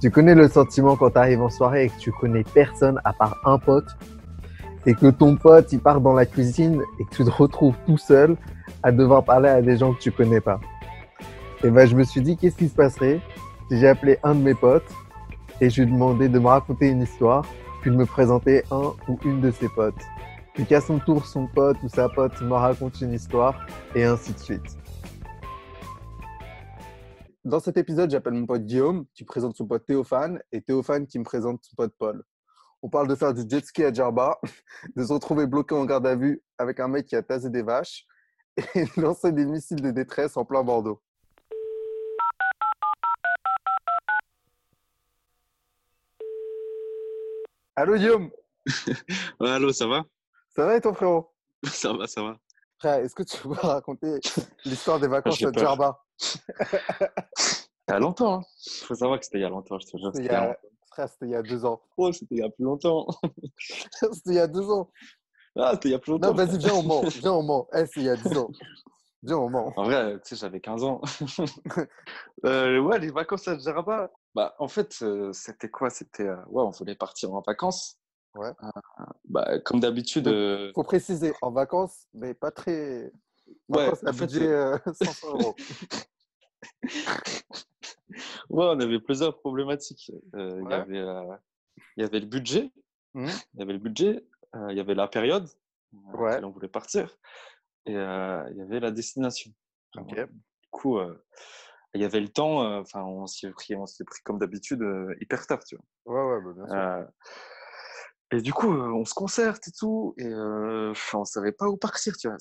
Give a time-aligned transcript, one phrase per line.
[0.00, 3.14] Tu connais le sentiment quand tu arrives en soirée et que tu connais personne à
[3.14, 3.96] part un pote
[4.84, 7.96] et que ton pote il part dans la cuisine et que tu te retrouves tout
[7.96, 8.36] seul
[8.82, 10.60] à devoir parler à des gens que tu connais pas.
[11.64, 13.20] Et ben je me suis dit qu'est-ce qui se passerait
[13.70, 14.90] si j'ai appelé un de mes potes
[15.62, 17.44] et je lui ai demandé de me raconter une histoire
[17.80, 19.94] puis de me présenter un ou une de ses potes.
[20.52, 24.34] Puis qu'à son tour son pote ou sa pote me raconte une histoire et ainsi
[24.34, 24.76] de suite.
[27.46, 31.16] Dans cet épisode, j'appelle mon pote Guillaume qui présente son pote Théophane et Théophane qui
[31.20, 32.24] me présente son pote Paul.
[32.82, 34.40] On parle de faire du jet ski à Djerba,
[34.96, 37.62] de se retrouver bloqué en garde à vue avec un mec qui a tasé des
[37.62, 38.04] vaches
[38.74, 41.00] et de lancer des missiles de détresse en plein Bordeaux.
[47.76, 48.28] Allô Guillaume?
[49.38, 50.02] Ouais, allô, ça va?
[50.48, 51.32] Ça va et ton frérot?
[51.62, 52.40] Ça va, ça va.
[52.78, 54.20] Frère, est-ce que tu peux raconter
[54.64, 55.52] l'histoire des vacances peur.
[55.52, 56.04] Djerba?
[57.88, 58.40] Il y a longtemps.
[58.40, 58.44] Hein.
[58.84, 60.10] Faut savoir que c'était il y a longtemps, je te jure.
[60.12, 60.58] C'était il y il a.
[60.90, 61.80] Frère, c'était il y a deux ans.
[61.98, 62.12] longtemps.
[62.12, 63.06] C'était il y a plus longtemps.
[63.58, 64.90] c'était il y a deux ans.
[65.58, 66.28] Ah, c'était il y a plus longtemps.
[66.28, 67.02] Non, vas-y, viens, on ment.
[67.02, 67.68] Viens, on ment.
[67.74, 68.50] Eh, c'est il y a dix ans.
[69.22, 69.72] Viens, on ment.
[69.76, 71.00] En vrai, tu sais, j'avais 15 ans.
[72.44, 74.10] Euh, ouais, les vacances à Djerba.
[74.34, 75.88] Bah, en fait, euh, c'était quoi?
[75.88, 76.26] C'était.
[76.26, 77.98] euh, ouais, on voulait partir en vacances.
[78.36, 78.52] Ouais.
[78.62, 80.24] Euh, bah, comme d'habitude.
[80.24, 83.12] Donc, euh, faut préciser, en vacances, mais pas très.
[83.68, 85.54] Ouais, Vacances à en fait, budget euh, 500 euros.
[88.48, 90.10] Ouais, on avait plusieurs problématiques.
[90.34, 91.36] Euh, Il y avait, euh,
[91.96, 92.72] il y avait le budget.
[93.14, 93.28] Mhm.
[93.54, 94.24] Il y avait le budget.
[94.54, 95.48] euh, il y avait la période
[96.12, 96.44] à Ouais.
[96.44, 97.18] on voulait partir.
[97.84, 99.52] Et euh, il y avait la destination.
[99.96, 100.14] Ok.
[100.14, 101.22] Du coup, euh,
[101.94, 102.62] il y avait le temps.
[102.64, 106.14] euh, Enfin, on s'y est pris, on pris comme d'habitude euh, hyper tard, tu vois.
[106.14, 107.08] Ouais, ouais, bah, bien sûr.
[108.32, 110.14] Et du coup, euh, on se concerte et tout.
[110.18, 112.36] Et euh, on savait pas où partir, tu vois.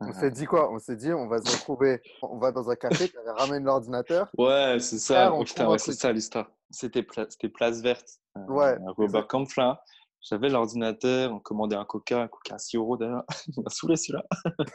[0.00, 0.72] On s'est dit quoi?
[0.72, 4.30] On s'est dit, on va se retrouver, on va dans un café, tu ramène l'ordinateur.
[4.38, 5.32] Ouais, c'est ça.
[5.32, 5.38] Oh,
[5.70, 6.50] ouais, c'est ça l'histoire.
[6.70, 8.08] C'était pla- c'était place verte.
[8.36, 9.78] euh, Ouais, Robert Kampflin.
[10.20, 13.24] J'avais l'ordinateur, on commandait un coca, un coca à 6 euros d'ailleurs.
[13.56, 14.24] Il m'a saoulé celui-là.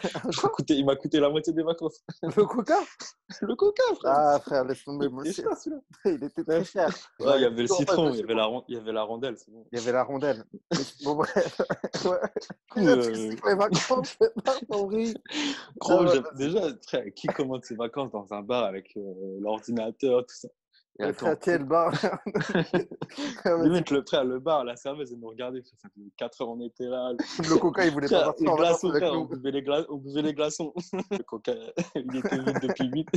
[0.04, 2.02] Il m'a coûté, il m'a coûté la moitié des vacances.
[2.22, 2.80] Le coca?
[3.42, 4.14] Le coca, frère.
[4.16, 5.08] Ah, frère, laisse tomber.
[5.08, 5.82] Il Moi, était cher, celui-là.
[6.06, 6.90] Il était très cher.
[7.20, 9.38] Ouais, il y avait le citron, il y avait, la, il y avait la rondelle.
[9.38, 9.66] c'est bon.
[9.72, 10.44] Il y avait la rondelle.
[11.04, 11.62] Bon, bref.
[12.06, 12.18] Ouais.
[12.78, 14.56] euh, les vacances, c'est pas.
[14.68, 20.36] Gros, ouais, déjà, frère, qui commande ses vacances dans un bar avec euh, l'ordinateur, tout
[20.36, 20.48] ça
[21.00, 21.92] Et attends, frère, quel bar
[23.46, 25.62] Le limite, le frère, le bar, la serveuse, elle nous regardait.
[25.64, 27.14] Ça faisait 4 heures, on était là.
[27.60, 30.34] coca, il voulait pas partir en glaçons, avec on buvait les, gla- on buvait les
[30.34, 30.72] glaçons.
[31.12, 31.54] Le coca,
[31.96, 33.08] il était vide depuis 8.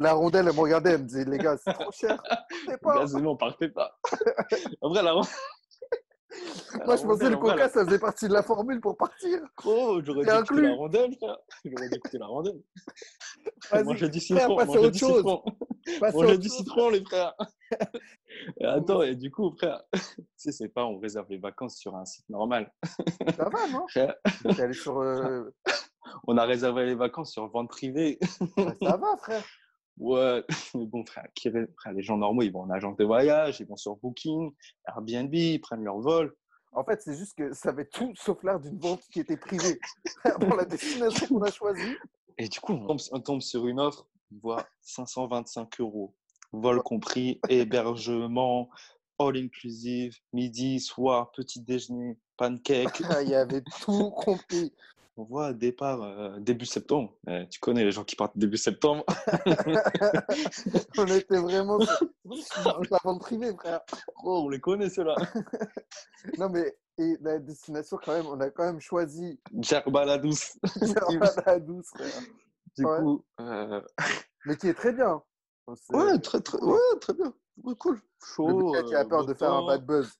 [0.00, 2.22] La rondelle, elle me regardait, elle me disait, les gars, c'est trop cher.
[2.80, 3.00] Pas.
[3.00, 3.98] Gazément, on partait pas.
[4.80, 5.22] En vrai, la, ron-
[6.86, 9.40] Moi, je pensais le en vrai, coca, ça faisait partie de la formule pour partir.
[9.56, 10.62] Gros, j'aurais dû inclus.
[10.62, 11.38] la rondelle, frère.
[11.64, 12.62] J'aurais dû écouter la rondelle.
[13.84, 15.16] Manger du frère, citron, à manger autre du chose.
[15.16, 15.42] citron.
[16.00, 16.56] Manger du chose.
[16.56, 17.34] citron, les frères.
[18.60, 21.94] Et attends, et du coup, frère, tu sais, c'est pas on réserve les vacances sur
[21.96, 22.72] un site normal.
[23.36, 24.14] Ça va, non Frère,
[24.58, 24.98] allé sur.
[25.00, 25.54] euh,
[26.26, 28.18] on a réservé les vacances sur vente privée.
[28.82, 29.44] Ça va, frère.
[29.98, 30.44] Ouais,
[30.74, 33.60] mais bon, frère, qui ré- frère, les gens normaux, ils vont en agence de voyage,
[33.60, 34.52] ils vont sur Booking,
[34.88, 36.34] Airbnb, ils prennent leur vol.
[36.72, 39.78] En fait, c'est juste que ça avait tout sauf l'air d'une vente qui était privée.
[40.40, 41.96] Pour la destination qu'on a choisie.
[42.38, 46.14] Et du coup, on tombe, on tombe sur une offre, on voit 525 euros,
[46.52, 48.70] vol compris, hébergement,
[49.18, 53.00] all inclusive, midi, soir, petit déjeuner, pancake.
[53.22, 54.72] Il y avait tout compris.
[55.18, 57.14] On voit départ euh, début septembre.
[57.28, 59.04] Eh, tu connais les gens qui partent début septembre.
[60.96, 63.80] On était vraiment sur la vente privée, frère.
[64.24, 65.14] Oh, on les connaît ceux-là.
[66.38, 70.56] Non, mais et la destination, quand même, on a quand même choisi Djerba la douce.
[71.46, 72.20] la douce, frère.
[72.76, 72.98] Du Ouais.
[73.00, 73.80] coup, euh,
[74.46, 75.20] Mais qui est très bien.
[75.74, 77.34] C'est- ouais, très, très, ouais, très bien.
[77.62, 78.00] Ouais, cool.
[78.24, 78.72] Chaud.
[78.74, 80.16] Le qui a euh, peur de faire un bad buzz.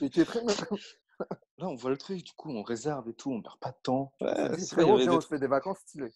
[0.00, 0.40] Et qui est très.
[1.58, 3.78] Là, on voit le truc, du coup, on réserve et tout, on perd pas de
[3.82, 4.12] temps.
[4.20, 6.12] Ouais, dit, vrai, frérot, viens, des on se fait des vacances stylées.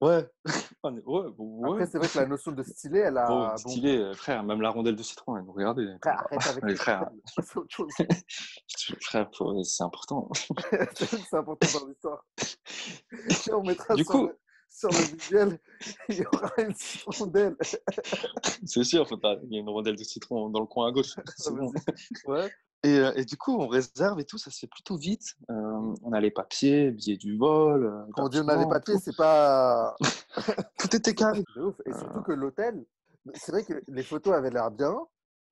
[0.00, 0.28] Ouais.
[0.44, 1.70] Est- ouais, ouais.
[1.70, 3.26] Après, c'est vrai que la notion de stylé, elle a.
[3.26, 5.86] Bon, stylé, euh, frère, même la rondelle de citron, elle nous regardait.
[6.02, 7.08] Frère, arrête avec Les frères.
[7.42, 7.90] C'est autre chose.
[9.00, 10.28] Frère, faut- c'est important.
[10.94, 12.26] C'est important dans l'histoire.
[13.52, 14.30] On mettra Du coup-
[14.74, 15.58] sur le visuel,
[16.08, 16.74] il y aura une
[17.06, 17.56] rondelle.
[18.66, 20.92] C'est sûr, faut pas- il y a une rondelle de citron dans le coin à
[20.92, 21.14] gauche.
[21.50, 21.72] Bon.
[22.26, 22.50] Ouais.
[22.82, 25.36] Et, euh, et du coup, on réserve et tout, ça se fait plutôt vite.
[25.50, 27.86] Euh, on a les papiers, billets du vol.
[27.86, 29.96] euh, Quand dit on a les papiers, c'est pas.
[30.78, 31.42] Tout était carré.
[31.56, 31.76] Ouf.
[31.86, 32.84] Et surtout que l'hôtel,
[33.34, 34.98] c'est vrai que les photos avaient l'air bien.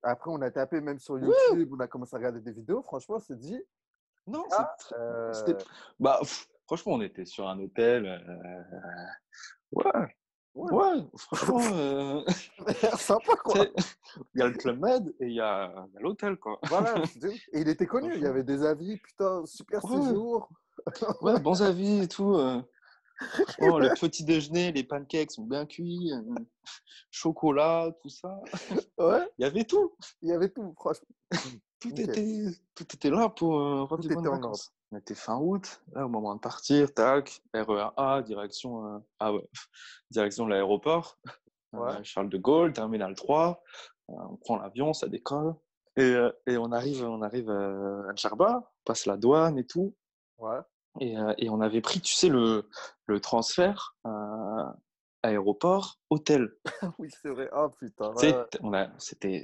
[0.03, 2.83] Après, on a tapé même sur YouTube, on a commencé à regarder des vidéos.
[2.83, 3.59] Franchement, on s'est dit.
[4.27, 5.57] Non, Ah, euh, c'était-
[5.99, 8.05] Bah, pff, franchement, on était sur un hôtel.
[8.07, 8.63] euh,
[9.71, 9.91] Ouais,
[10.55, 12.23] ouais, franchement, euh,
[12.97, 13.65] Sympa, quoi.
[14.33, 16.59] il y a le Club Med et il y a, l'hôtel, quoi.
[16.69, 16.95] Voilà,
[17.53, 20.01] et il était connu, il y avait des avis, putain, super Ouais.
[20.01, 20.49] séjour.
[21.21, 22.35] Ouais, bons avis et tout.
[22.35, 22.61] euh.
[23.19, 26.21] Franchement, le petit déjeuner, les pancakes sont bien cuits, euh,
[27.11, 28.39] chocolat, tout ça.
[28.97, 29.95] Ouais, Il y avait tout.
[30.23, 31.07] il y avait tout, franchement.
[31.79, 34.73] Tout, était, tout était là pour euh, rendre Tout des bonnes était en vacances.
[34.93, 39.33] On était fin août, là, au moment de partir, tac, RER A, direction, euh, ah
[39.33, 39.43] ouais,
[40.11, 41.17] direction de l'aéroport,
[41.73, 42.03] euh.
[42.03, 43.63] Charles de Gaulle, terminal 3.
[44.11, 45.55] euh, on prend l'avion, ça décolle.
[45.97, 49.95] Et, et on arrive, on arrive à Djerba, on passe la douane et tout.
[50.37, 50.59] Ouais.
[50.99, 52.69] Et, et on avait pris, tu sais, le,
[53.07, 53.95] le transfert
[55.23, 56.49] aéroport, hôtel.
[56.99, 57.49] Oui, c'est vrai.
[57.53, 58.13] Ah, putain.
[58.13, 58.45] Ouais, ouais.
[58.61, 59.43] on a- C'était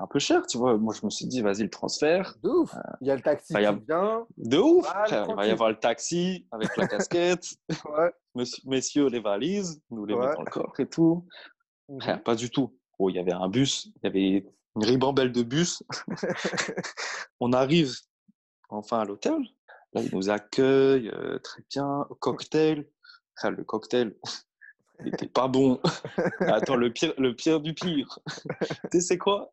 [0.00, 0.76] un peu cher, tu vois.
[0.78, 2.34] Moi, je me suis dit, vas-y, le transfert.
[2.42, 2.74] De ouf.
[3.00, 4.26] Il y a le taxi bah, a- vient.
[4.38, 5.26] De ouf, Ah, frère.
[5.28, 7.46] Il va y avoir le taxi avec la casquette.
[7.92, 8.12] Ouais.
[8.34, 11.26] Monsieur- messieurs, les valises, nous les mettons dans le coffre et tout.
[11.88, 12.00] Mhm.
[12.00, 12.74] Frère, pas du tout.
[12.98, 15.82] Oh, il y avait un bus, il y avait une ribambelle de bus.
[17.40, 17.92] on arrive
[18.70, 19.36] enfin à l'hôtel.
[19.92, 22.06] Là, ils nous accueillent euh, très bien.
[22.20, 22.88] Cocktail.
[23.36, 24.14] Frère, le cocktail,
[25.00, 25.80] il était pas bon.
[26.40, 28.18] Attends, le pire, le pire du pire.
[28.28, 29.52] tu sais, c'est quoi?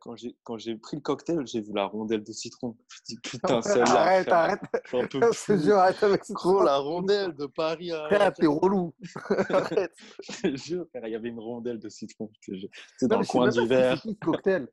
[0.00, 2.76] Quand j'ai quand j'ai pris le cocktail, j'ai vu la rondelle de citron.
[2.88, 4.00] Je me dis, putain, celle-là.
[4.00, 4.60] Arrête, arrête.
[4.90, 5.64] j'en peux Je te plus.
[5.64, 7.90] jure, arrête avec ce Gros, la rondelle de Paris.
[7.90, 8.94] Frère, t'es relou.
[9.50, 9.92] Arrête.
[10.28, 12.30] Je te jure, il y avait une rondelle de citron.
[12.96, 14.02] C'est dans le coin du verre.
[14.20, 14.68] cocktail.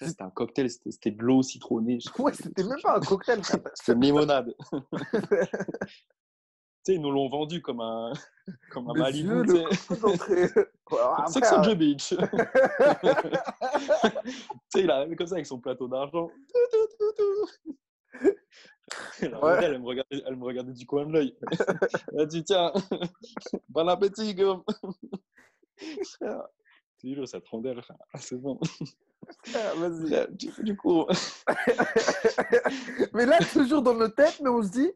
[0.00, 1.98] C'était un cocktail, c'était de l'eau citronnée.
[2.18, 3.40] Ouais, c'était même pas un cocktail.
[3.44, 4.54] C'était une limonade.
[6.84, 8.12] Tu sais, ils nous l'ont vendu comme un,
[8.72, 9.44] comme un Malibu.
[9.44, 9.86] le tu sais.
[9.86, 10.48] coup d'entrée.
[10.98, 11.60] Ah, Sex frère.
[11.60, 12.08] on the beach.
[12.08, 12.16] tu
[14.68, 16.30] sais, il arrive comme ça avec son plateau d'argent.
[19.22, 19.58] Ouais.
[19.62, 21.34] elle me, regardait, elle me regardait du coin de l'œil.
[22.12, 22.72] Elle a dit Tiens,
[23.70, 24.62] bon appétit, Guillaume.
[26.04, 26.42] Frère,
[26.98, 28.60] Je te jure, cette rondelle, frère, c'est bon.
[29.54, 30.26] Ah, Vas-y.
[30.62, 31.06] Du coup,
[33.14, 34.92] Mais là, toujours dans nos têtes, mais on se dit,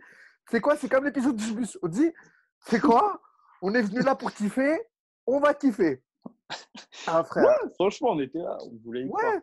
[0.50, 0.76] c'est quoi?
[0.76, 1.78] C'est comme l'épisode du bus.
[1.82, 2.12] On dit,
[2.60, 3.20] c'est quoi?
[3.62, 4.80] On est venu là pour kiffer,
[5.26, 6.02] on va kiffer.
[7.08, 7.44] Ah frère.
[7.44, 9.34] ouais, franchement, on était là, on voulait y croire.
[9.34, 9.40] Ouais.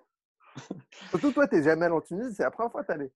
[1.09, 3.11] Surtout toi, t'es jamais allé en Tunisie, c'est la première fois que t'es allé.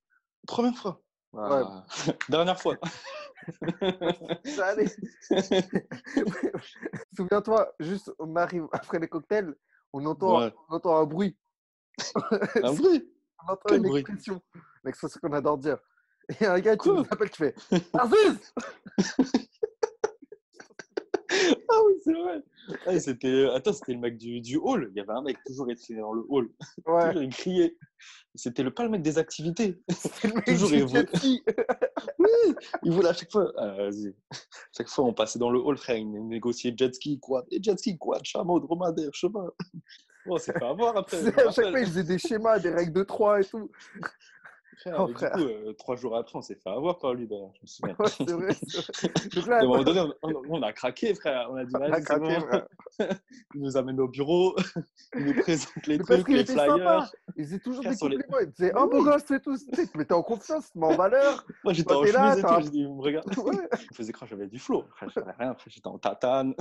[0.47, 1.01] Première fois.
[1.37, 1.85] Ah,
[2.29, 2.75] Dernière fois.
[7.15, 9.53] Souviens-toi, juste, on arrive après les cocktails,
[9.93, 10.53] on entend, Ouais.
[10.69, 11.37] on entend un bruit,
[12.63, 13.09] Un bruit?
[13.43, 14.01] on entend Quel une bruit?
[14.01, 14.41] expression,
[14.83, 15.77] l'expression qu'on adore dire.
[16.41, 17.55] Et un gars qui nous appelle, qui fait
[17.93, 18.53] Aziz
[21.69, 22.43] Ah oui, c'est vrai.
[22.85, 23.47] Ah, c'était...
[23.53, 24.89] Attends, c'était le mec du, du hall.
[24.91, 26.49] Il y avait un mec toujours été dans le hall.
[26.85, 27.77] Ouais, Toujours, il criait.
[28.35, 29.81] C'était le, pas le mec des activités.
[29.89, 31.43] c'est le mec Toujours, du il jet ski.
[32.83, 33.51] Il voulait à chaque fois.
[33.57, 34.13] Ah, vas-y.
[34.75, 35.97] Chaque fois, on passait dans le hall, frère.
[35.97, 37.45] Il négociait jet ski, quad.
[37.51, 39.49] Et jet ski, quad, chameau, dromadaire, cheval.
[40.25, 41.17] Bon, on s'est fait avoir après.
[41.27, 43.71] à chaque fois, il faisait des schémas, des règles de 3 et tout.
[44.79, 45.35] Frère, Oh, et frère.
[45.35, 47.51] Du coup, euh, trois jours après, on s'est fait avoir par lui, d'ailleurs.
[47.55, 47.95] Je me souviens.
[47.99, 49.29] Ouais, c'est vrai, c'est vrai.
[49.35, 51.47] Donc là, À un moment donné, on, on- on a craqué, frère.
[51.51, 52.41] On a dit, on a c'est craqué, bon.
[52.41, 52.67] frère.
[53.55, 54.55] Il nous amène au bureau.
[55.15, 56.65] Il nous présente les Mais trucs, les flyers.
[56.77, 57.09] sympa.
[57.35, 58.39] Il faisait toujours Frère, des sur les- compliments.
[58.41, 59.57] Il disait, oh, beau gosse, et tout.
[59.57, 61.45] Tu te mettait en confiance, il te met en valeur.
[61.63, 62.61] Moi, j'étais en t'es là, chemise et tout.
[62.63, 63.37] J'ai dit, regarde.
[63.37, 63.69] Ouais.
[63.89, 64.83] Il faisait croire que j'avais du flow.
[64.95, 65.53] Frère, j'avais rien.
[65.55, 66.53] Frère, j'étais en tatane,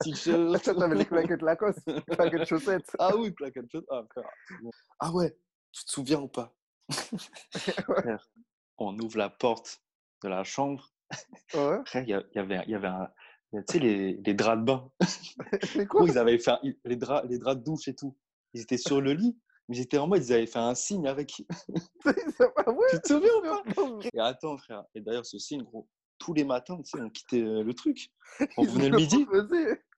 [0.00, 0.62] t-shirt.
[0.64, 1.80] t'avais les claquettes Lacoste,
[2.10, 2.90] claquettes chaussettes.
[2.98, 3.84] Ah oui, claquette chose.
[3.90, 4.28] Ah, frère.
[5.00, 5.36] Ah ouais,
[5.72, 6.52] tu te souviens ou pas?
[8.78, 9.80] On ouvre la porte
[10.22, 10.92] de la chambre.
[11.54, 11.78] Ouais.
[11.94, 13.08] Il y, avait, il y avait un.
[13.52, 14.90] Tu sais, les, les draps de bain.
[15.62, 16.00] C'est quoi?
[16.00, 18.16] Gros, ils avaient fait les, draps, les draps de douche et tout.
[18.52, 19.38] Ils étaient sur le lit,
[19.68, 21.42] mais ils étaient en mode, ils avaient fait un signe avec.
[22.04, 22.12] Pas
[22.72, 22.86] vrai.
[22.90, 24.08] Tu te souviens ou pas?
[24.12, 24.84] Et attends, frère.
[24.94, 25.88] Et d'ailleurs, ce signe, gros,
[26.18, 28.10] tous les matins, tu sais, on quittait le truc.
[28.56, 29.26] On Ils venait le midi.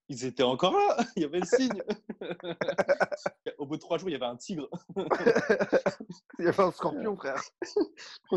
[0.08, 0.96] Ils étaient encore là.
[1.16, 1.82] Il y avait le signe.
[3.58, 4.68] Au bout de trois jours, il y avait un tigre.
[6.38, 7.42] Il y avait un scorpion, frère.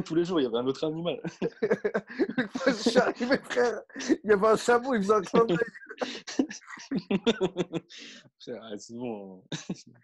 [0.05, 1.21] Tous les jours, il y avait un autre animal.
[1.41, 3.81] Une fois, je suis arrivé, frère.
[4.23, 5.57] Il y avait un chameau, il faisait un clin d'œil.
[8.39, 9.43] C'est bon.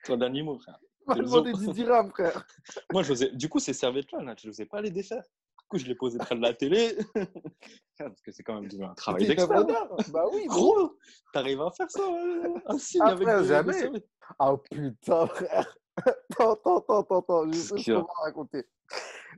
[0.03, 0.79] Toi d'animaux, frère.
[1.07, 1.71] M'a demandé zoo.
[1.71, 2.45] 10 dirhams, frère.
[2.91, 3.31] Moi, je faisais...
[3.31, 5.23] du coup, ces serviettes-là, là, je n'osais pas les défaire.
[5.65, 6.95] Du coup, je les posais près de la télé.
[7.97, 9.65] Parce que c'est quand même un travail d'expert.
[10.13, 10.95] Bah oui, gros.
[11.33, 13.89] T'arrives à faire ça, euh, un signe Ah, avec jamais.
[14.37, 15.75] Oh putain, frère.
[16.05, 17.51] Attends, attends, attends, attends.
[17.51, 18.63] Je sais ce qu'on va raconter.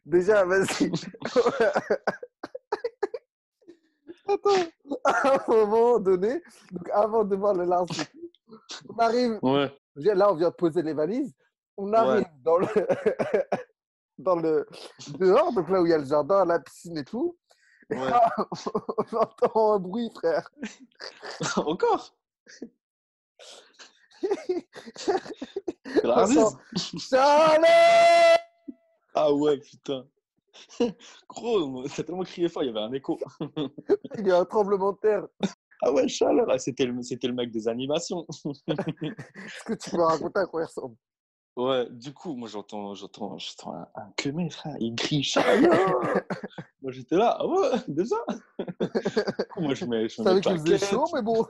[0.06, 0.92] Déjà, vas-y.
[4.28, 4.50] attends.
[5.06, 6.42] À un moment donné,
[6.74, 8.04] donc avant de voir le large,
[8.90, 9.40] on arrive.
[9.44, 9.72] Ouais.
[9.96, 11.34] Là, on vient de poser les valises.
[11.78, 12.68] On arrive dans le.
[14.18, 14.68] Dans le.
[15.20, 17.38] dehors, donc là où il y a le jardin, la piscine et tout.
[17.90, 18.10] Et Ouais.
[18.10, 18.32] là,
[19.14, 20.50] on entend un bruit, frère.
[21.58, 22.16] Encore?
[26.00, 26.58] Chaleur
[29.14, 30.06] Ah ouais, putain.
[31.30, 33.20] Gros, t'as tellement crié fort, il y avait un écho.
[34.18, 35.28] Il y a un tremblement de terre.
[35.84, 36.48] Ah ouais, chaleur.
[36.50, 38.26] Ah, c'était le, c'était le mec des animations.
[38.68, 40.96] Est-ce que tu peux raconter à quoi il ressemble?
[41.58, 44.76] Ouais, du coup, moi j'entends, j'entends, j'entends un, un queumé, frère.
[44.80, 45.72] Il crie chaleur.
[46.84, 48.16] moi j'étais là, ah ouais, déjà.
[49.58, 51.48] Moi je mets, je mets qu'il faisait claquette, chaud, mais bon.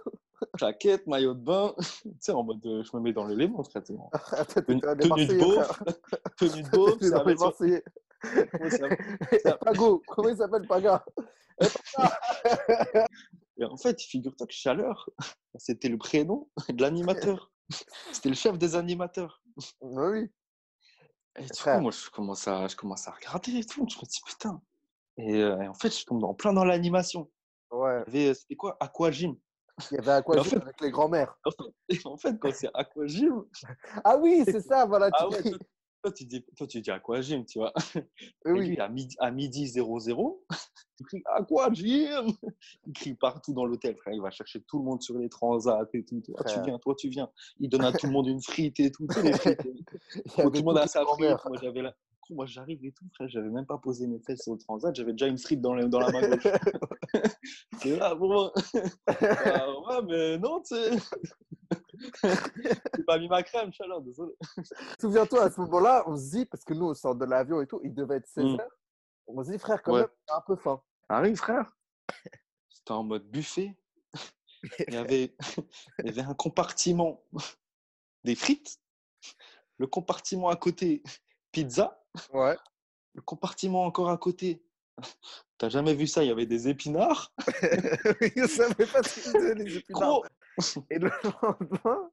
[0.57, 1.75] claquette, maillot de bain.
[2.03, 3.83] tu sais, en mode, je me mets dans l'élément, frère.
[4.31, 5.83] Attends, Tenue, de beauf,
[6.37, 7.83] tenue de beauf, son- Marseillais.
[9.59, 11.03] Pago, comment il s'appelle Paga
[13.57, 15.09] Et en fait, figure-toi que Chaleur,
[15.57, 17.51] c'était le prénom de l'animateur.
[18.13, 19.43] C'était le chef des animateurs.
[19.81, 20.29] Bah oui.
[21.39, 23.85] Et du coup, moi, je commence, à, je commence à regarder et tout.
[23.87, 24.61] Je me dis, putain.
[25.17, 27.29] Et, euh, et en fait, je tombe en plein dans l'animation.
[27.71, 28.03] Ouais.
[28.13, 28.75] Euh, C'était quoi?
[28.79, 29.35] Aquagym.
[29.91, 31.37] Il y avait en fait- avec les grands-mères.
[32.05, 33.45] En fait, quand c'est Aquagym,
[34.03, 35.09] Ah oui, c'est ça, voilà.
[35.13, 35.57] ah tu ouais, dis-
[36.03, 37.73] toi, tu dis, toi, tu dis Aquagym, tu vois?
[37.95, 38.01] Oui,
[38.45, 38.67] Et oui.
[38.69, 40.43] lui, à midi, à midi 00,
[40.99, 42.27] il crie Aquagym
[42.87, 44.13] Il crie partout dans l'hôtel, frère.
[44.13, 46.21] Il va chercher tout le monde sur les transats et tout.
[46.21, 46.63] Toi, tu Frère.
[46.63, 47.29] viens, toi, tu viens.
[47.59, 49.07] Il donne à tout le monde une frite et tout.
[50.37, 51.37] Tout le monde a sa frite.
[51.45, 51.95] Moi, j'avais la...
[52.29, 53.29] Moi, j'arrive et tout, frère.
[53.29, 54.93] J'avais même pas posé mes fesses sur le transat.
[54.95, 56.43] J'avais déjà une frite dans, le- dans la main gauche.
[57.81, 58.51] C'est là, bon.
[59.07, 60.89] Bah, ouais, mais non, tu sais.
[62.23, 64.33] J'ai pas mis ma crème, chaleur, désolé.
[65.01, 67.67] Souviens-toi, à ce moment-là, on se dit, parce que nous, on sort de l'avion et
[67.67, 68.59] tout, il devait être 16 Mm.
[68.59, 68.71] heures.
[69.27, 70.01] On se dit, frère, quand Ouais.
[70.01, 70.81] même, j'ai un peu faim.
[71.09, 71.71] Arrive, frère.
[72.69, 73.75] C'était en mode buffet.
[74.87, 75.35] Il y avait,
[75.99, 77.23] il y avait un compartiment
[78.23, 78.79] des frites,
[79.77, 81.03] le compartiment à côté
[81.51, 82.57] pizza, Ouais.
[83.13, 84.63] le compartiment encore à côté.
[85.59, 87.31] T'as jamais vu ça Il y avait des épinards?
[87.61, 90.01] je savais pas ce que c'était, les épinards.
[90.09, 90.25] Gros,
[90.89, 91.11] Et le
[91.41, 92.09] lendemain,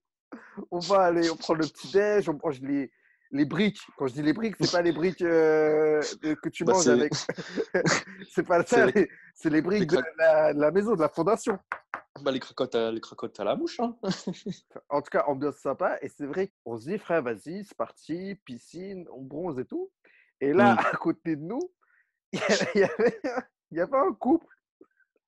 [0.71, 2.91] on va aller, on prend le petit-déj, on mange les,
[3.31, 3.81] les briques.
[3.97, 6.89] Quand je dis les briques, c'est pas les briques euh, de- que tu Bah, manges
[6.89, 7.13] avec.
[8.31, 10.95] c'est pas ça, C'est les- les- c'est les briques les de la, de la maison,
[10.95, 11.59] de la fondation.
[12.23, 13.81] bah, les crocottes, à, les crocottes à la mouche.
[13.81, 13.97] Hein.
[14.89, 15.99] En tout cas, ambiance sympa.
[16.03, 19.91] Et c'est vrai qu'on se dit, frère, vas-y, c'est parti, piscine, on bronze et tout.
[20.41, 20.79] Et là, Mm.
[20.93, 21.61] à côté de nous,
[22.33, 23.21] il y avait, il y avait,
[23.71, 24.47] il y avait un couple,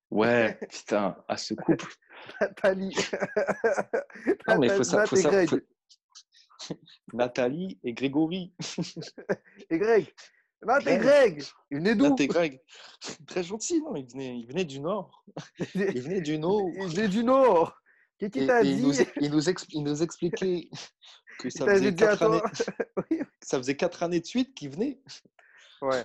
[0.09, 1.93] Ouais, putain, à ce couple.
[2.41, 2.95] Nathalie.
[4.47, 5.59] Non, mais il faut ça- faut ça- faut-
[7.13, 8.53] Nathalie et Grégory.
[9.69, 10.13] Et Greg.
[10.63, 11.43] Nat et Greg.
[11.69, 12.09] Ils venaient d'où?
[12.09, 12.61] Nat et Greg.
[13.27, 15.23] Très gentil, non il venait, il venait du Nord.
[15.75, 16.67] Il venait du Nord.
[16.75, 17.79] Ils venaient du Nord.
[18.17, 18.81] Qu'est-ce qu'il t'a il, dit?
[18.81, 20.69] nous, il, nous expli- il nous expliquait
[21.37, 22.41] que ça faisait, quatre années,
[23.11, 23.21] Oui.
[23.43, 24.99] ça faisait quatre années de suite qu'il venait.
[25.83, 26.03] Ouais.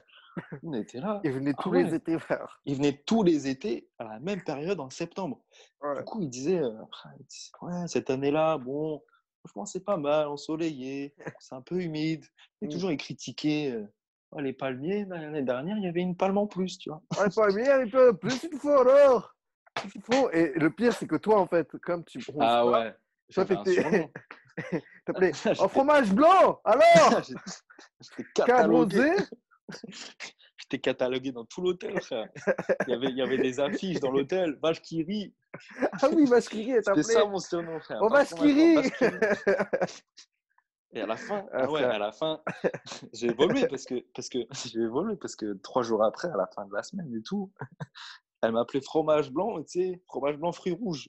[0.62, 1.20] On était là.
[1.24, 1.82] Ils venaient Ah tous ouais.
[1.84, 2.60] les étés, frère.
[2.64, 5.40] Il venait tous les étés à la même période en septembre.
[5.82, 5.98] Ouais.
[5.98, 6.72] Du coup, il disait euh,
[7.62, 9.02] ouais, cette année-là, bon,
[9.44, 12.24] franchement, c'est pas mal, ensoleillé, c'est un peu humide.
[12.62, 12.70] Et Mm.
[12.70, 13.86] toujours, il critiquait euh,
[14.34, 15.04] Oh, les palmiers.
[15.10, 17.02] L'année dernière, il y avait une palme en plus, tu vois.
[17.20, 19.34] Ouais, pas bien, il peut plus il faut alors.
[20.32, 22.94] Et le pire, c'est que toi, en fait, comme tu Ah ouais.
[23.34, 24.10] toi, t'étais-
[25.04, 26.60] t'appelais en fromage blanc.
[26.64, 26.82] Alors,
[27.26, 27.40] J'étais
[28.00, 29.10] j'étais catalogué.
[30.58, 32.28] J'étais catalogué dans tout l'hôtel, frère.
[32.86, 34.58] Il y, avait, il y avait des affiches dans l'hôtel.
[34.62, 35.34] Rit.
[36.00, 37.98] Ah oui, vache qui rit, C'était ça mon surnom, frère.
[38.00, 38.08] Oh,
[38.40, 38.90] rit.
[40.94, 42.42] Et à la fin, Ah, ouais, à la fin,
[43.14, 46.46] j'ai évolué parce que, parce que j'ai évolué parce que trois jours après, à la
[46.46, 47.50] fin de la semaine et tout,
[48.42, 51.08] elle m'appelait fromage blanc, tu sais, fromage blanc fruits rouges.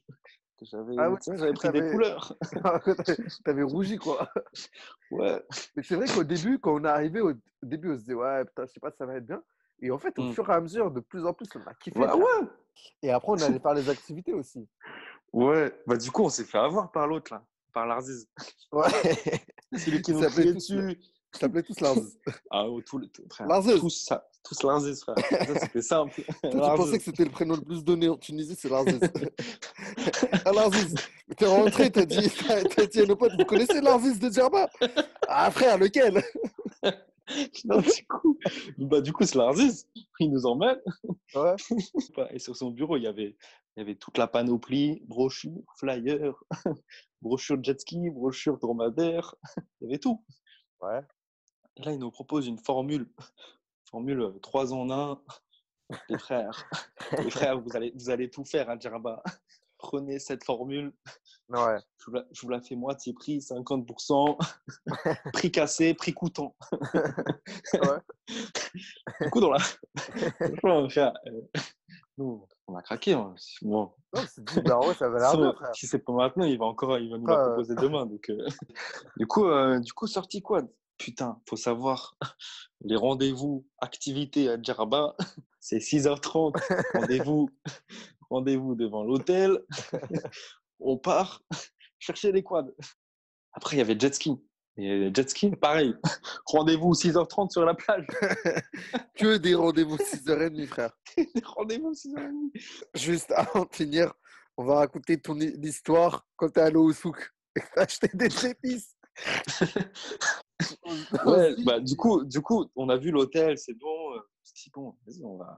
[0.64, 1.18] J'avais, Ah oui,
[1.56, 2.38] pris des couleurs.
[3.46, 4.30] T'avais rougi, quoi.
[5.12, 5.44] Ouais.
[5.76, 8.46] Mais c'est vrai qu'au début, quand on est arrivé, au début, on se disait, ouais,
[8.46, 9.44] putain, je sais pas si ça va être bien.
[9.82, 10.34] Et en fait, au Mm.
[10.34, 12.00] fur et à mesure, de plus en plus, on a kiffé.
[12.00, 12.48] Ouais, ouais.
[13.02, 14.68] Et après, on allait faire les activités aussi.
[15.34, 15.78] Ouais.
[15.86, 17.44] Bah, du coup, on s'est fait avoir par l'autre, là,
[17.74, 18.28] par l'Arziz.
[18.72, 18.90] Ouais.
[19.76, 20.98] Celui qui nous criait dessus.
[21.34, 21.96] Je t'appelais tous Lars.
[22.52, 23.48] Ah, tous les tout- frère.
[23.80, 24.78] Tous, ça, tous frère.
[25.20, 26.22] Ça, C'était simple.
[26.42, 29.00] Toi, tu pensais que c'était le prénom le plus donné en Tunisie, c'est Larziz.
[30.46, 30.96] ah, Larziz.
[31.36, 32.30] T'es rentré, t'as dit,
[32.76, 34.70] t'as dit à nos potes, vous connaissez Larziz de Djerba?
[35.28, 36.22] Ah, frère, lequel?
[37.66, 38.38] Non, du coup,
[38.78, 39.88] bah, du coup c'est l'Arziz.
[40.20, 40.78] Il nous emmène.
[41.34, 41.56] Ouais.
[42.32, 43.36] Et sur son bureau, il y avait,
[43.76, 46.44] il y avait toute la panoplie, brochures, flyers,
[47.22, 49.36] brochures jet ski, brochures dromadaire.
[49.82, 50.24] Il y avait tout.
[50.82, 51.00] Ouais.
[51.78, 53.08] Là, il nous propose une formule.
[53.92, 55.22] Formule euh, 3 en 1.
[56.10, 56.66] Les frères,
[57.20, 59.22] les frères vous, allez, vous allez tout faire à Djerba.
[59.78, 60.94] Prenez cette formule.
[61.50, 61.78] Ouais.
[61.98, 64.38] Je vous, la, je vous la fais moitié prix, 50%.
[65.34, 66.56] prix cassé, prix coûtant.
[69.22, 69.60] Du coup, dans la.
[70.42, 70.88] Euh,
[72.18, 73.14] nous, on a craqué.
[73.14, 73.36] hein.
[73.62, 75.20] Bon, Non, on s'est dit, bah ouais, ça va
[75.54, 75.76] frère.
[75.76, 77.48] Si c'est pas maintenant, il va encore, il va nous Ah, la ouais.
[77.50, 78.06] proposer demain.
[78.06, 78.48] Donc, euh,
[79.18, 80.62] du coup, euh, du coup, sorti quoi
[80.98, 82.16] Putain, faut savoir
[82.82, 85.16] les rendez-vous, activités à Djerba,
[85.60, 86.56] c'est 6h30.
[86.94, 87.50] Rendez-vous,
[88.30, 89.60] rendez-vous devant l'hôtel.
[90.80, 91.42] On part
[92.00, 92.68] chercher les quads.
[93.54, 94.34] Après, il y avait jet ski.
[94.78, 95.94] Et jet ski, pareil.
[96.46, 98.06] Rendez-vous 6h30 sur la plage.
[99.16, 100.92] Que des rendez-vous 6h30, frère.
[101.46, 102.88] Rendez-vous 6h30.
[102.96, 104.14] Juste avant de finir,
[104.58, 108.10] on va raconter ton hi- l'histoire quand t'es allé au souk et que t'as acheté
[108.14, 108.96] des épices.
[111.26, 114.16] Ouais, bah, du coup, du coup, on a vu l'hôtel, c'est bon.
[114.16, 114.20] euh,
[114.74, 115.58] bon, vas-y, on va,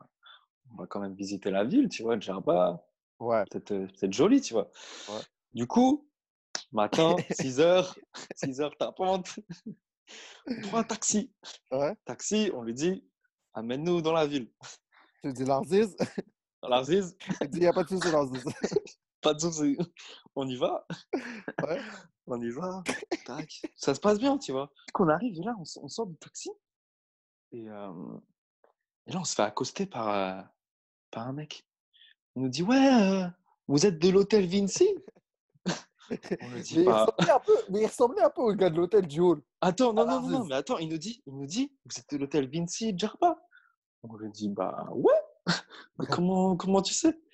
[0.71, 2.85] on va quand même visiter la ville, tu vois, Djerba.
[3.19, 3.43] Ouais.
[3.49, 4.69] Peut-être euh, peut-être joli, tu vois.
[5.09, 5.21] Ouais.
[5.53, 6.07] Du coup,
[6.71, 7.95] matin, 6h,
[8.43, 9.39] 6h tapante,
[10.47, 11.31] on prend un taxi.
[11.71, 11.95] Ouais.
[12.05, 13.03] Taxi, on lui dit,
[13.53, 14.51] amène-nous dans la ville.
[15.23, 15.95] Tu dis Larziz
[16.61, 18.43] Dans la Ziz, Il dit, il n'y a pas de souci, Larziz.
[19.25, 19.75] pas de souci.
[20.35, 20.85] On y va.
[21.63, 21.79] Ouais.
[22.27, 22.83] On y va.
[23.25, 23.61] Tac.
[23.75, 24.71] Ça se passe bien, tu vois.
[24.93, 26.49] Qu'on arrive, et là, on, sort du taxi.
[27.51, 28.17] Et, euh,
[29.07, 30.41] et là, on se fait accoster par, euh,
[31.11, 31.67] par un mec.
[32.35, 33.27] Il nous dit Ouais, euh,
[33.67, 34.89] vous êtes de l'hôtel Vinci?
[36.41, 37.05] On le dit Mais il, pas.
[37.05, 39.41] ressemblait un peu, mais il ressemblait un peu au gars de l'hôtel du hall.
[39.61, 41.99] Attends, non, Ah, non, non, non, mais attends, il nous dit, il nous dit, vous
[41.99, 43.39] êtes de l'hôtel Vinci Djerba
[44.03, 45.13] On lui dit, bah ouais.
[45.99, 47.09] Mais comment, comment tu sais?
[47.09, 47.24] Il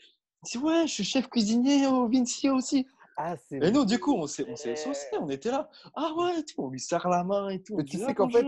[0.44, 2.88] dit, ouais, je suis chef cuisinier au Vinci aussi.
[3.18, 3.36] Ah.
[3.52, 5.70] Et nous, du coup, on s'est, associés, on était là.
[5.96, 7.76] Ah ouais, et tout, on lui serre la main et tout.
[7.76, 8.44] Mais tu dit, sais ah, qu'en fait.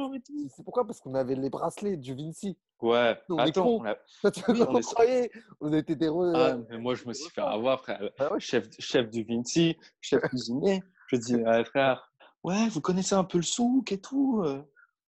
[0.56, 0.88] C'est pourquoi?
[0.88, 2.58] Parce qu'on avait les bracelets du Vinci.
[2.82, 5.32] Ouais, on attends, on a- Toi, tu Oui, on on est- croyait,
[5.62, 6.10] on était des.
[6.34, 8.10] ah, mais moi, je me suis fait avoir, frère.
[8.18, 8.40] Ah ouais?
[8.40, 10.82] Chef, chef du Vinci, chef cuisinier.
[11.08, 12.12] Je dis, ouais, frère,
[12.44, 14.44] ouais, vous connaissez un peu le souk et tout.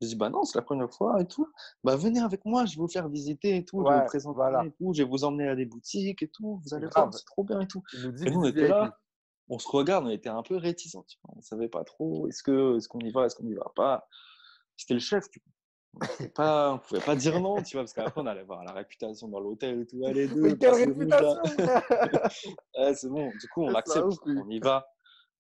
[0.02, 1.48] Je dis, bah non, c'est la première fois et tout.
[1.84, 3.84] Bah venez avec moi, je vais vous faire visiter et tout.
[3.86, 4.66] je vais vous présenter voilà.
[4.66, 4.94] et tout.
[4.94, 6.62] Je vais vous emmener à des boutiques et tout.
[6.64, 7.82] Vous allez voir, c'est trop bien et tout.
[7.94, 8.98] Et nous, on était là,
[9.48, 11.06] on se regarde, on était un peu réticents.
[11.08, 11.34] tu vois.
[11.38, 14.08] On savait pas trop, est-ce qu'on y va, est-ce qu'on y va pas.
[14.78, 15.50] C'était le chef, du coup.
[16.22, 18.74] On pas, on pouvait pas dire non, tu vois, parce qu'après on allait voir la
[18.74, 20.04] réputation dans l'hôtel et tout.
[20.06, 21.40] Allez, deux, Mais quelle passez-vous, là.
[21.42, 22.30] réputation frère
[22.78, 24.38] Ouais, c'est bon, du coup on Ça accepte, ouf, lui.
[24.46, 24.86] on y va.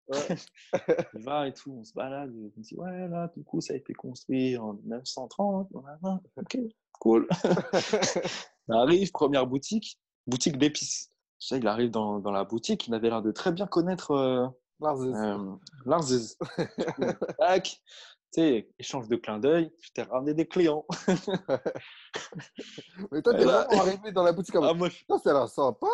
[0.08, 0.36] Ouais.
[1.16, 2.32] y va et tout, on se balade.
[2.36, 5.70] et On dit, ouais, là, du coup, ça a été construit en 1930.
[5.72, 6.22] blablabla.
[6.38, 6.58] Ok,
[7.00, 7.28] cool.
[8.68, 11.12] on arrive, première boutique, boutique d'épices.
[11.40, 14.48] Sais, il arrive dans, dans la boutique, il avait l'air de très bien connaître euh,
[14.80, 16.38] Larziz.
[17.00, 17.82] euh, Tac,
[18.36, 20.86] sais, échange de clin d'œil, je t'ai ramené des clients.
[23.12, 25.50] Mais toi, t'es là- vraiment arrivé dans la boutique Ah, moi, je ça a l'air
[25.50, 25.88] sympa.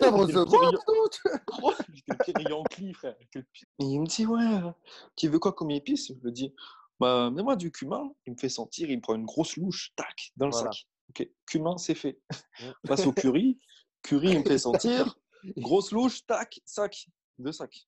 [0.00, 0.72] Recevoir.
[1.62, 3.14] Oh, J'étais frère.
[3.34, 3.40] Et
[3.78, 4.60] il me dit, ouais,
[5.16, 6.08] tu veux quoi comme épice?
[6.08, 6.54] Je lui dis,
[6.98, 8.10] bah, mets-moi du cumin.
[8.26, 10.72] Il me fait sentir, il me prend une grosse louche, tac, dans le Voilà.
[10.72, 10.86] sac.
[11.10, 12.20] Ok, cumin, c'est fait.
[12.88, 13.58] Passe au curry.
[14.02, 15.16] Curry, il me fait sentir,
[15.58, 17.06] grosse louche, tac, sac,
[17.38, 17.86] deux sacs.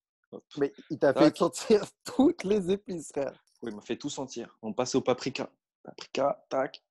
[0.58, 3.32] Mais il t'a fait sentir toutes les épices, frère.
[3.62, 4.56] Oui, il m'a fait tout sentir.
[4.62, 5.50] On passe au paprika.
[5.82, 6.82] Paprika, tac,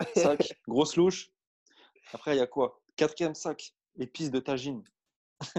[0.16, 1.30] sac, grosse louche.
[2.12, 2.80] Après, il y a quoi?
[2.96, 4.82] Quatrième sac, épices de tagine.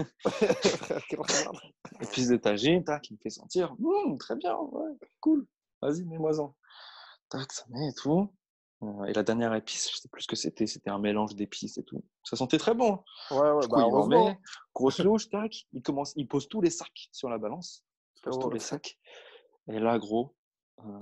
[2.02, 3.74] Épices de tagine, tac, il me fait sentir.
[3.82, 5.46] Hum, très bien, ouais, cool.
[5.80, 6.54] Vas-y, mets-moi-en.
[7.30, 8.30] Tac, ça met et tout.
[8.82, 11.78] Euh, Et la dernière épice, je sais plus ce que c'était, c'était un mélange d'épices
[11.78, 12.02] et tout.
[12.24, 13.04] Ça sentait très bon.
[13.30, 14.08] Ouais, ouais, coup, bah, il en heureusement.
[14.08, 14.38] met,
[14.74, 17.84] grosse louche, tac, il commence, il pose tous les sacs sur la balance.
[18.16, 18.50] Il pose tous Frérot.
[18.50, 18.98] les sacs.
[19.68, 20.34] Et là, gros,
[20.80, 20.98] euh,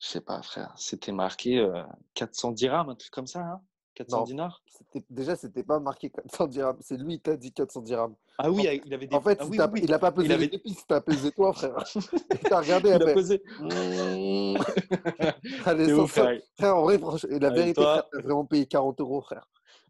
[0.00, 1.84] je sais pas, frère, c'était marqué euh,
[2.14, 3.62] 400 dirhams, un truc comme ça, hein
[4.04, 4.24] 400 Non.
[4.24, 4.62] dinars?
[5.10, 6.76] Déjà, c'était pas marqué 400 dirhams.
[6.80, 8.14] C'est lui qui t'a dit 400 dirhams.
[8.38, 9.14] Ah oui, il avait des.
[9.14, 9.80] En fait, ah il oui, oui.
[9.84, 11.76] il a pas pesé Il avait- les épices, t'as pesé toi, frère.
[12.32, 13.42] Il t'a regardé, Il elle a pesé.
[15.66, 16.40] Allez, ouf, frère.
[16.58, 19.46] Frère, en vrai, franchement, la Allez, vérité, t'as vraiment payé 40 euros, frère.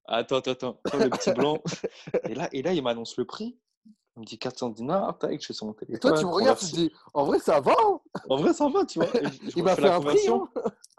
[0.06, 0.76] Attends, attends, attends.
[0.98, 1.58] Le petit blanc.
[2.28, 3.56] Et là, et là il m'annonce le prix.
[4.16, 5.96] Il me dit 400 dinars, tac, je fais sur mon téléphone.
[5.96, 7.76] Et toi, tu me regardes, tu te dis, en vrai, ça va.
[7.80, 8.00] hein.
[8.28, 9.08] En vrai, ça va, tu vois.
[9.16, 10.28] Et je- je Il m'a fait un prix.
[10.28, 10.48] hein.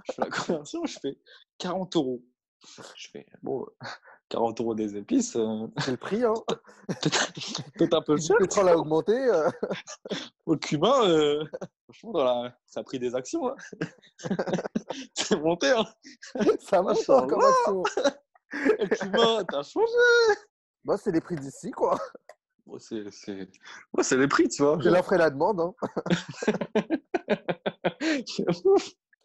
[0.08, 1.18] Je fais la conversion, je fais
[1.58, 2.22] 40 euros.
[2.96, 3.66] Je fais, bon,
[4.30, 6.24] 40 euros des épices, euh, C'est le prix.
[6.24, 6.34] Hein.
[7.78, 9.14] peut-être un peu Le pétrole a augmenté.
[9.14, 9.50] euh.
[10.46, 11.44] Au cumin, euh,
[11.86, 12.56] franchement, dans la...
[12.66, 13.50] ça a pris des actions.
[13.50, 13.56] hein.
[15.16, 15.70] C'est monté.
[15.72, 15.86] Hein.
[16.60, 17.84] Ça marche pas comme action.
[18.54, 19.92] Le cumin, t'as changé.
[20.84, 21.98] Bah, c'est les prix d'ici, quoi.
[22.66, 23.50] Bon, c'est c'est-
[23.94, 24.78] ouais, c'est les prix, tu vois.
[24.82, 25.60] J'ai l'offre et la demande.
[25.62, 25.74] Hein.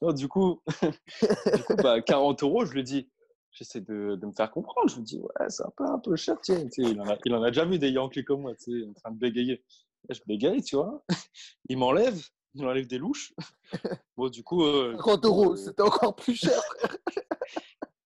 [0.02, 3.10] Non, du coup, du coup bah, 40 euros, je lui dis,
[3.56, 4.88] j'essaie de, de me faire comprendre.
[4.88, 6.68] Je lui dis, ouais, c'est un peu, un peu cher, tu sais.
[6.68, 8.80] Tu sais, il, en a, il en a déjà vu des Yankees comme moi, tu
[8.82, 9.64] sais, en train de bégayer.
[10.10, 11.02] Je bégaye, tu vois.
[11.68, 12.20] Il m'enlève,
[12.54, 13.34] il m'enlève des louches.
[14.16, 14.62] Bon, du coup.
[14.64, 16.60] euh, 50 euros, euh, c'était encore plus cher.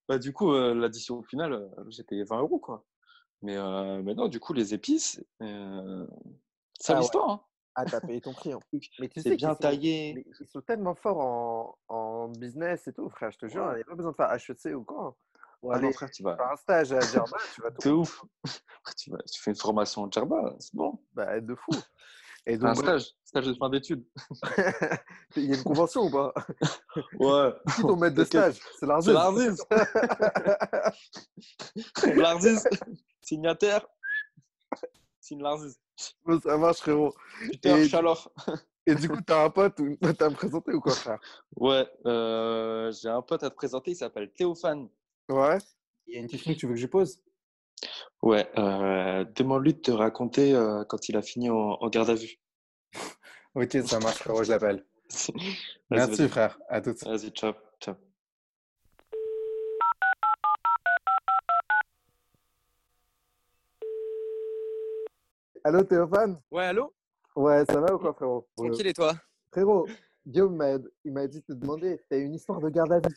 [0.08, 2.84] Bah, du coup, euh, l'addition finale, euh, j'ai payé 20 euros, quoi.
[3.42, 6.04] Mais, euh, mais non, du coup, les épices, euh,
[6.80, 7.00] c'est Ah ouais.
[7.02, 7.30] l'histoire.
[7.30, 7.40] Hein.
[7.76, 8.90] Ah, t'as payé ton prix en plus.
[8.98, 10.12] Mais tu C'est sais bien sont, taillé.
[10.14, 13.30] mais ils sont tellement forts en, en business et tout, frère.
[13.30, 15.16] Je te jure, il n'y a pas besoin de faire HEC ou quoi.
[15.62, 16.36] Bon, Ah non, frère, tu vas.
[16.36, 17.88] faire un stage à Germain, tu vas tout.
[17.90, 18.24] ouf.
[18.80, 20.98] Après, tu, vas, tu fais une formation en Djerba, c'est bon.
[21.12, 21.70] Bah, de fou.
[22.46, 24.02] Et Un donc, bref, stage, stage de fin d'études.
[25.36, 26.32] il y a une convention ou pas?
[27.18, 27.52] Ouais.
[27.76, 29.12] Qui ton maître de stage C'est C'est l'argent.
[29.12, 29.60] l'Arzis.
[32.14, 32.58] L'Arzis.
[33.22, 33.86] Signataire.
[35.20, 35.76] Signe l'Arzis.
[36.24, 37.14] Bon, ça marche, frérot.
[37.50, 38.32] Peter Et- Chalor.
[38.86, 41.20] Et du coup, t'as un pote ou à me présenter ou quoi, frère?
[41.56, 44.88] Ouais, euh, j'ai un pote à te présenter, il s'appelle Théophane.
[45.30, 45.58] Ouais.
[46.06, 47.22] Il y a une question que tu veux que je pose?
[48.20, 52.14] Ouais, euh, demande-lui de te raconter euh, quand il a fini en, en garde à
[52.14, 52.38] vue.
[53.56, 54.86] Ok, ça marche, frérot, je l'appelle.
[55.90, 56.56] Merci, frère.
[56.68, 57.02] À toutes.
[57.04, 57.96] Vas-y, ciao, ciao.
[65.64, 66.40] Allô, Théophane?
[66.50, 66.94] Ouais, allô?
[67.36, 68.48] Ouais, ça va ou quoi, frérot?
[68.56, 69.14] Tranquille et toi?
[69.52, 69.86] Frérot,
[70.26, 73.14] Guillaume m'a il m'a dit de te demander, t'as une histoire de garde à vue?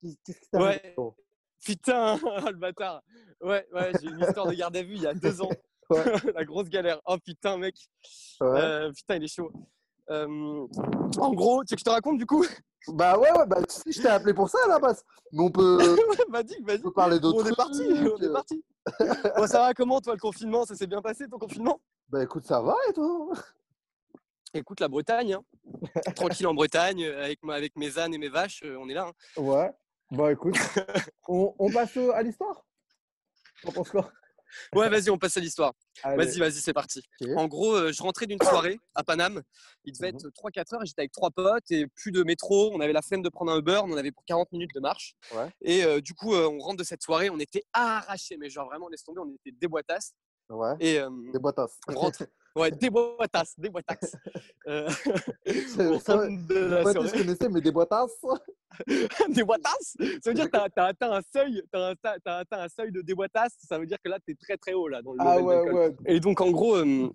[0.00, 0.92] Qu'est- Qu'est-ce qui t'arrive Ouais.
[0.92, 1.16] frérot?
[1.64, 2.16] Putain,
[2.46, 3.02] le bâtard.
[3.40, 5.50] Ouais, ouais, j'ai une histoire de garde à vue il y a deux ans.
[5.90, 6.04] Ouais.
[6.34, 7.00] La grosse galère.
[7.06, 7.74] Oh putain, mec.
[8.42, 8.60] Ouais.
[8.60, 9.50] Euh, putain, il est chaud.
[10.10, 10.66] Euh,
[11.16, 12.44] en gros, tu veux que je te raconte du coup?
[12.88, 15.02] Bah ouais, ouais, bah sais, je t'ai appelé pour ça à la base.
[15.32, 15.78] Mais on peut,
[16.28, 16.78] Vas-y, on vas-y.
[16.82, 18.62] peut parler d'autres on est parti, on est parti.
[19.34, 20.66] Bon, ça va comment toi le confinement?
[20.66, 21.80] Ça s'est bien passé ton confinement?
[22.10, 23.30] Bah écoute, ça va et toi?
[24.52, 25.42] Écoute, la Bretagne, hein.
[26.16, 29.06] tranquille en Bretagne, euh, avec, mes ânes et mes vaches, euh, on est là.
[29.08, 29.40] hein.
[29.42, 29.70] Ouais.
[30.10, 30.56] Bah écoute,
[31.28, 32.64] on, on passe à l'histoire?
[33.64, 34.10] On pense quoi?
[34.74, 35.74] Ouais, vas-y, on passe à l'histoire.
[36.02, 37.02] Vas-y, vas-y, c'est parti.
[37.36, 39.42] En gros, euh, je rentrais d'une soirée à Paname.
[39.84, 40.84] Il devait être 3-4 heures.
[40.86, 42.70] J'étais avec trois potes et plus de métro.
[42.72, 43.80] On avait la flemme de prendre un Uber.
[43.84, 45.14] On avait pour 40 minutes de marche.
[45.34, 45.50] Ouais.
[45.60, 47.28] Et euh, du coup, euh, on rentre de cette soirée.
[47.28, 48.38] On était arrachés.
[48.38, 49.20] Mais genre vraiment, laisse tomber.
[49.20, 50.14] On était des boitasses.
[50.48, 50.74] Ouais.
[50.80, 51.78] Et euh, Des boitasses.
[51.88, 52.22] on rentre.
[52.58, 52.70] Ouais.
[52.70, 53.56] Des boitasses.
[54.66, 54.88] Euh,
[55.46, 58.20] C'est- ça, de Pas je connaissais, mais des boitasses
[60.22, 61.62] Ça veut dire que tu as, atteint un seuil.
[61.72, 61.94] Tu as,
[62.24, 63.56] atteint un seuil de déboitasse.
[63.68, 65.70] Ça veut dire que là, tu es très très haut là, dans le Ah ouais,
[65.70, 65.96] ouais.
[66.06, 67.08] Et donc, en gros, euh,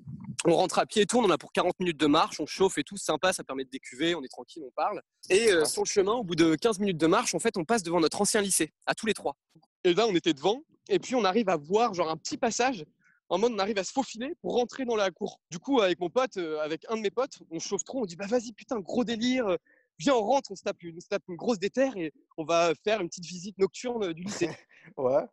[0.46, 1.20] on rentre à pied et tout.
[1.20, 2.40] On en a pour 40 minutes de marche.
[2.40, 2.98] On chauffe et tout.
[2.98, 3.34] C'est sympa.
[3.34, 4.16] Ça permet de décuver.
[4.16, 4.64] On est tranquille.
[4.66, 5.02] On parle.
[5.30, 7.66] Et euh, sur le chemin, au bout de 15 minutes de marche, en fait, on
[7.66, 9.36] passe devant notre ancien lycée, à tous les trois.
[9.84, 10.62] Et là, on était devant.
[10.90, 12.86] Et puis, on arrive à voir genre un petit passage.
[13.34, 15.42] En mode, on arrive à se faufiler pour rentrer dans la cour.
[15.50, 18.04] Du coup, avec mon pote, euh, avec un de mes potes, on chauffe trop.
[18.04, 19.48] On dit, bah vas-y, putain, gros délire.
[19.48, 19.58] euh,
[19.98, 22.44] Viens, on rentre, on se tape une, on se tape une grosse déterre et on
[22.46, 24.50] va faire une petite visite nocturne euh, du lycée.
[24.98, 25.26] Ouais.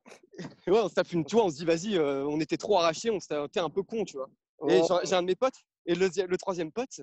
[0.66, 2.56] Et ouais, on se tape une, tu vois, on se dit, vas-y, euh, on était
[2.56, 4.30] trop arrachés, on s'était un peu con, tu vois.
[4.66, 4.82] Et Ouais.
[4.88, 7.02] j'ai- j'ai un de mes potes, et le, le troisième pote,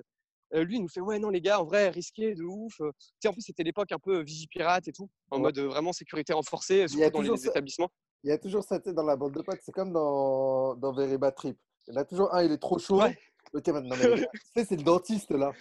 [0.54, 2.74] euh, lui, il nous fait Ouais, non, les gars, en vrai, risqué de ouf.
[2.78, 2.84] Tu
[3.20, 5.42] sais, en plus, c'était l'époque un peu vigipirate et tout, en Ouais.
[5.42, 7.50] mode euh, vraiment sécurité renforcée, surtout dans les ça.
[7.50, 7.90] établissements.
[8.24, 9.60] Il y a toujours ça, tu sais, dans la bande de potes.
[9.62, 11.56] C'est comme dans, dans Very Bad Trip.
[11.86, 13.00] Il y en a toujours un, il est trop chaud.
[13.00, 13.16] Ouais.
[13.54, 15.52] Ok, maintenant, mais tu sais, c'est le dentiste là.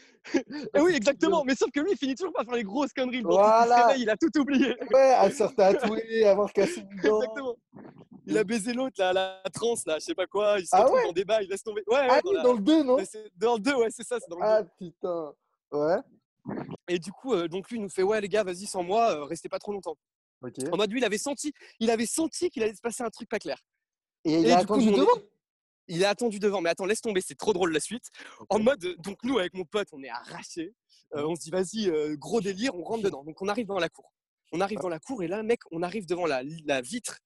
[0.73, 3.21] Et oui, exactement, mais sauf que lui, il finit toujours par faire les grosses conneries.
[3.21, 3.95] Le Voilà.
[3.95, 4.75] il il a tout oublié.
[4.93, 7.21] Ouais, à se tatouer, avoir cassé une dent.
[7.21, 7.55] Exactement.
[8.25, 10.59] Il a baisé l'autre, là, la transe, là, je sais pas quoi.
[10.59, 11.05] Il se Ah retrouve ouais?
[11.05, 11.81] dans des bails, il laisse tomber.
[11.87, 12.97] Ouais, ouais, Ah dans, oui, la- dans le 2, non?
[13.37, 14.47] Dans le 2, ouais, c'est ça, c'est dans le 2.
[14.49, 15.33] Ah putain.
[15.71, 16.55] Ouais.
[16.89, 19.11] Et du coup, euh, donc lui, il nous fait Ouais, les gars, vas-y, sans moi,
[19.11, 19.95] euh, restez pas trop longtemps.
[20.71, 23.27] En mode, lui, il avait senti, il avait senti qu'il allait se passer un truc
[23.29, 23.59] pas clair.
[24.25, 25.29] Et il a coup, attendu devant est-
[25.89, 28.05] Il a attendu devant, mais attends, laisse tomber, c'est trop drôle la suite.
[28.49, 30.73] En mode, donc nous, avec mon pote, on est arrachés.
[31.15, 33.23] Euh, on se dit, vas-y, euh, gros délire, on rentre dedans.
[33.23, 34.11] Donc on arrive dans la cour.
[34.51, 37.19] On arrive dans la cour et là, mec, on arrive devant la, la vitre,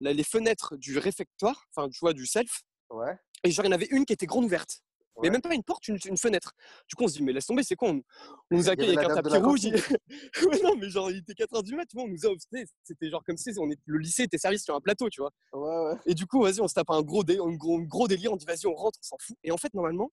[0.00, 2.62] la- les fenêtres du réfectoire, enfin, tu vois, du self.
[2.90, 3.16] Ouais.
[3.44, 4.82] Et genre, il y en avait une qui était grande ouverte.
[5.22, 6.52] Mais même pas une porte, une, une fenêtre.
[6.88, 8.02] Du coup, on se dit, mais laisse tomber, c'est quoi on,
[8.50, 9.64] on nous accueille avec un tapis rouge.
[9.64, 9.74] il-
[10.46, 12.64] ouais, non, mais genre, il était 4h du mat, tu vois, on nous a obstinés.
[12.84, 15.30] C'était genre comme si on était, le lycée était servi sur un plateau, tu vois.
[15.52, 15.98] Ouais, ouais.
[16.06, 18.32] Et du coup, vas-y, on se tape un gros, dé- un gros, un gros délire,
[18.32, 19.36] on dit, vas-y, on rentre, on s'en fout.
[19.42, 20.10] Et en fait, normalement,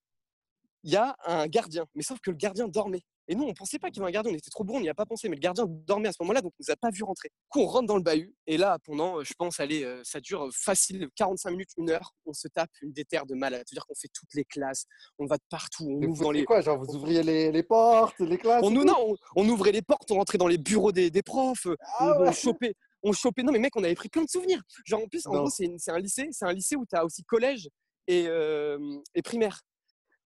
[0.84, 1.86] il y a un gardien.
[1.96, 3.02] Mais sauf que le gardien dormait.
[3.28, 4.82] Et nous, on pensait pas qu'il y avait un gardien, on était trop bon, on
[4.82, 5.30] n'y a pas pensé.
[5.30, 7.30] Mais le gardien dormait à ce moment-là, donc on nous a pas vu rentrer.
[7.30, 8.36] Du coup, on rentre dans le bahut.
[8.46, 11.90] Et là, pendant, euh, je pense, allez, euh, ça dure euh, facile 45 minutes, une
[11.90, 12.14] heure.
[12.26, 13.64] On se tape une déterre de malade.
[13.66, 14.86] C'est-à-dire qu'on fait toutes les classes,
[15.18, 16.46] on va de partout, on Mais ouvre dans les.
[16.46, 19.82] quoi Genre, vous ouvriez les, les portes, les classes On, non, on, on ouvrait les
[19.82, 22.34] portes, on rentrait dans les bureaux des, des profs, on, Ah on ouais.
[22.34, 22.76] chopait.
[23.02, 23.44] On chopait.
[23.44, 24.62] Non, mais mec, on avait pris plein de souvenirs.
[24.86, 25.40] Genre, en plus, en Non.
[25.42, 27.70] gros, c'est un lycée, c'est un lycée où tu as aussi collège
[28.08, 28.78] et, euh,
[29.14, 29.62] et primaire.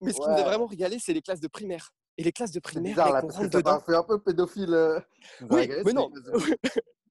[0.02, 1.92] Mais ce qui nous a vraiment régalé, c'est les classes de primaire.
[2.19, 3.73] Et les classes de primaire, bizarre là, on rentre ça dedans.
[3.75, 4.73] m'a fait un peu pédophile.
[4.73, 4.99] euh.
[5.39, 6.12] Ça Oui, mais non.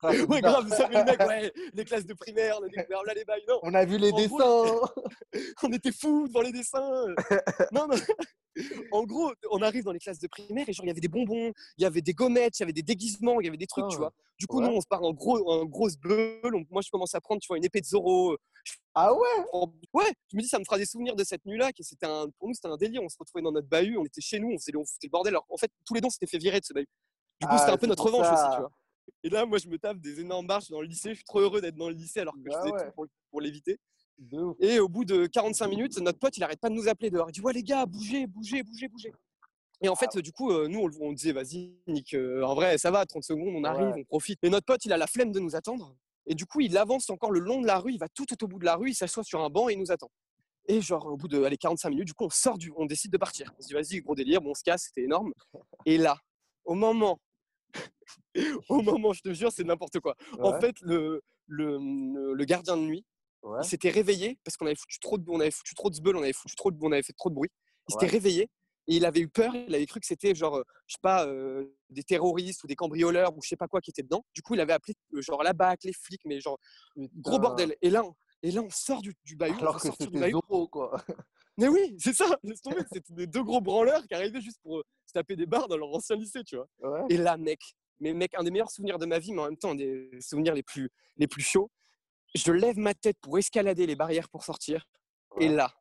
[0.02, 2.68] Les Ah, Ouais, grave, vous savez, le mec, ouais, les classes de primaire, on a
[2.68, 3.42] découvert là les bails.
[3.48, 4.28] Non, On a vu les En dessins.
[4.36, 4.86] gros,
[5.62, 7.06] on était fous devant les dessins.
[7.72, 7.96] Non, non.
[8.90, 11.08] En gros, on arrive dans les classes de primaire et genre, il y avait des
[11.08, 13.66] bonbons, il y avait des gommettes, il y avait des déguisements, il y avait des
[13.68, 14.12] trucs, tu Ah, vois.
[14.38, 14.68] Du coup, ouais.
[14.68, 16.40] nous, on se part en gros, en grosse beule.
[16.70, 18.36] Moi, je commence à prendre, tu vois, une épée de Zoro.
[18.94, 19.68] Ah ouais?
[19.92, 21.72] Ouais, je me dis, ça me fera des souvenirs de cette nuit-là.
[21.72, 22.26] que c'était un...
[22.38, 23.00] Pour nous, c'était un délire.
[23.02, 25.10] On se retrouvait dans notre bahut, on était chez nous, on faisait, on foutait le
[25.10, 25.34] bordel.
[25.34, 26.88] Alors, en fait, tous les deux, on s'était fait virer de ce bahut.
[27.40, 28.50] Du coup, Ah, c'était un peu notre revanche aussi, ça.
[28.54, 28.72] tu vois.
[29.22, 31.10] Et là, moi, je me tape des énormes marches dans le lycée.
[31.10, 32.86] Je suis trop heureux d'être dans le lycée alors que Bah je faisais ouais.
[32.86, 33.78] tout pour, pour l'éviter.
[34.60, 37.28] Et au bout de 45 minutes, notre pote, il arrête pas de nous appeler dehors.
[37.30, 39.12] Il dit Ouais, les gars, bougez, bougez, bougez, bougez.
[39.80, 42.54] Et en fait, Ah du coup, euh, nous, on, on disait Vas-y, Nick, euh, en
[42.56, 44.00] vrai, ça va, 30 secondes, on arrive, Ouais.
[44.00, 44.38] on profite.
[44.42, 45.94] Et notre pote, il a la flemme de nous attendre.
[46.26, 48.42] Et du coup, il avance encore le long de la rue, il va tout, tout
[48.44, 50.10] au bout de la rue, il s'assoit sur un banc et il nous attend.
[50.66, 52.72] Et genre, au bout de allez, 45 minutes, du coup, on sort du.
[52.76, 53.54] On décide de partir.
[53.58, 55.32] On se dit Vas-y, gros délire, bon, on se casse, c'était énorme.
[55.86, 56.18] Et là,
[56.64, 57.20] au moment.
[58.68, 60.14] au moment, je te jure, c'est n'importe quoi.
[60.40, 61.78] En fait, le, le,
[62.34, 63.04] le gardien de nuit,
[63.42, 63.60] ouais.
[63.62, 66.16] il s'était réveillé parce qu'on avait foutu trop de, on avait foutu trop de zbeul,
[66.16, 67.50] on avait foutu trop de, on avait fait trop de bruit.
[67.88, 68.12] Il s'était Ouais.
[68.12, 68.42] réveillé
[68.90, 69.54] et il avait eu peur.
[69.54, 72.76] Il avait cru que c'était genre, euh, je sais pas, euh, des terroristes ou des
[72.76, 74.24] cambrioleurs ou je sais pas quoi qui étaient dedans.
[74.34, 76.58] Du coup, il avait appelé euh, genre la BAC, les flics, mais genre
[77.16, 77.74] gros bordel.
[77.82, 79.52] Et là, on, et là, on sort du, du bahut.
[79.54, 80.30] on Alors va que c'était.
[80.30, 81.02] Zoro, quoi.
[81.56, 82.38] Mais oui, c'est ça.
[82.42, 82.82] Laisse tomber.
[82.92, 85.88] C'était des deux gros branleurs qui arrivaient juste pour se taper des barres dans leur
[85.92, 86.68] ancien lycée, tu vois.
[86.80, 87.06] Ouais.
[87.10, 87.58] Et là, mec,
[88.00, 90.10] mais mec, un des meilleurs souvenirs de ma vie, mais en même temps, un des
[90.20, 91.70] souvenirs les plus, les plus chauds.
[92.34, 94.84] Je lève ma tête pour escalader les barrières pour sortir.
[95.40, 95.72] Et là,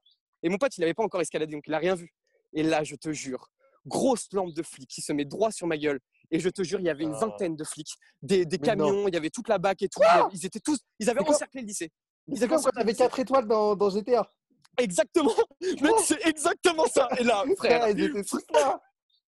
[0.43, 2.13] et mon pote, il n'avait pas encore escaladé, donc il n'a rien vu.
[2.53, 3.49] Et là, je te jure,
[3.85, 5.99] grosse lampe de flics qui se met droit sur ma gueule.
[6.31, 7.19] Et je te jure, il y avait une Ah.
[7.25, 8.63] vingtaine de flics, des, des non.
[8.63, 10.01] camions, il y avait toute la bac et tout.
[10.03, 11.91] Avait- Ils étaient tous, ils avaient encerclé le lycée.
[12.27, 12.97] Ils avaient quand t'avais lycée.
[13.03, 14.29] 4 étoiles dans, dans GTA.
[14.77, 15.31] Exactement.
[15.81, 17.07] Mec, c'est exactement ça.
[17.19, 18.81] Et là, frère, Frère, ils étaient tous là.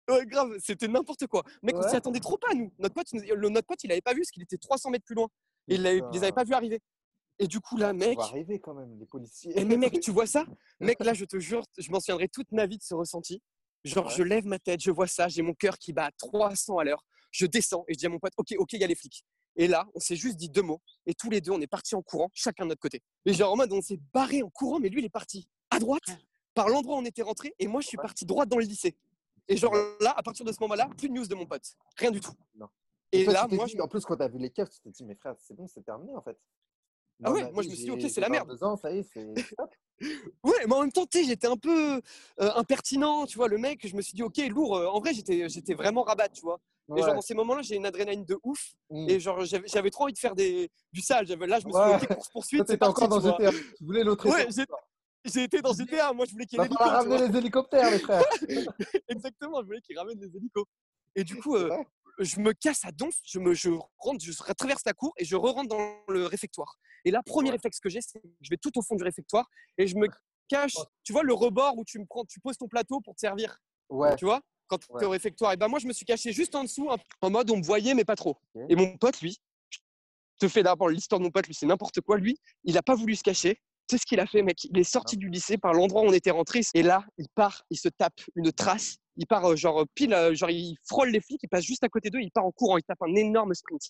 [0.09, 1.43] Ouais, grave, c'était n'importe quoi.
[1.63, 1.95] Mec, on s'y Ouais.
[1.97, 2.73] attendait trop pas, nous.
[2.79, 5.15] Notre pote, le, notre pote, il avait pas vu parce qu'il était 300 mètres plus
[5.15, 5.29] loin.
[5.69, 6.81] Et il, il les avait pas vus arriver.
[7.39, 9.53] Et du coup, là, On mec, va arriver quand même, les policiers.
[9.55, 10.45] eh, mais mec, tu vois ça?
[10.81, 13.43] Mec, là, je te jure, je m'en souviendrai toute ma vie de ce ressenti.
[13.85, 14.13] Genre, Ouais.
[14.17, 16.85] je lève ma tête, je vois ça, j'ai mon cœur qui bat à 300 à
[16.85, 17.05] l'heure.
[17.31, 19.25] Je descends et je dis à mon pote, ok, ok, il y a les flics.
[19.55, 20.81] Et là, on s'est juste dit deux mots.
[21.07, 23.03] Et tous les deux, on est partis en courant, chacun de notre côté.
[23.27, 25.79] Et genre, en mode, on s'est barré en courant, mais lui, il est parti à
[25.79, 26.03] droite,
[26.55, 28.03] par l'endroit où on était rentré, et moi, je suis Ouais.
[28.03, 28.97] parti droit dans le lycée.
[29.49, 31.75] Et genre, là, à partir de ce moment-là, plus de news de mon pote.
[31.97, 32.33] Rien du tout.
[32.55, 32.67] Non.
[33.13, 33.83] Et toi, là, moi, dit- je...
[33.83, 35.83] En plus, quand t'as vu les keufs, tu t'es dit, mais frère, c'est bon, c'est
[35.83, 36.39] terminé en fait.
[37.25, 38.47] Ah ouais, moi, vie, je me suis dit, ok, c'est la merde.
[38.49, 39.27] 22 ans, ça y est, c'est.
[40.45, 41.97] Ouais, mais en même temps, j'étais un peu
[42.41, 44.77] euh, impertinent, tu vois, le mec, je me suis dit, ok, lourd.
[44.77, 46.61] euh, en vrai, j'étais, j'étais vraiment rabat, tu vois.
[46.97, 47.15] Et genre, Ouais.
[47.17, 48.75] dans ces moments-là, j'ai une adrénaline de ouf.
[48.91, 49.09] Mm.
[49.11, 51.27] Et genre, j'avais, trop envie de faire des, du sale.
[51.27, 51.99] Là, je me suis Ouais.
[51.99, 53.27] dit, ok, course poursuite, t'étais encore dans tu.
[53.27, 53.51] GTA.
[53.51, 54.47] Tu voulais l'autre Ouais.
[55.33, 57.27] J'ai- été dans GTA, moi, je voulais qu'il y ait ramener vois.
[57.29, 58.25] les hélicoptères, les frères.
[59.09, 60.65] Exactement, je voulais qu'il ramène les hélicos.
[61.15, 61.71] Et du coup, euh,
[62.19, 65.37] je me casse à donf, je, me, je, rentre, je traverse la cour et je
[65.37, 66.79] re-rentre dans le réfectoire.
[67.05, 69.49] Et là, premier réflexe que j'ai, c'est que je vais tout au fond du réfectoire
[69.79, 70.09] et je me
[70.49, 73.21] cache, tu vois, le rebord où tu, me prends, tu poses ton plateau pour te
[73.21, 74.17] servir, Ouais.
[74.17, 75.05] tu vois, quand tu es Ouais.
[75.05, 75.53] au réfectoire.
[75.53, 76.89] Et ben moi, je me suis caché juste en dessous,
[77.23, 78.37] en mode on me voyait, mais pas trop.
[78.69, 79.39] Et mon pote, lui,
[79.71, 79.79] je
[80.47, 82.17] te fais d'abord l'histoire de mon pote, lui, c'est n'importe quoi.
[82.19, 83.61] Lui, il n'a pas voulu se cacher.
[83.89, 86.07] Tu sais ce qu'il a fait, mec Il est sorti du lycée par l'endroit où
[86.07, 86.61] on était rentré.
[86.75, 88.97] Et là, il part, il se tape une trace.
[89.17, 91.89] Il part, euh, genre, pile, euh, genre, il frôle les flics, il passe juste à
[91.89, 93.81] côté d'eux, il part en courant, il tape un énorme sprint.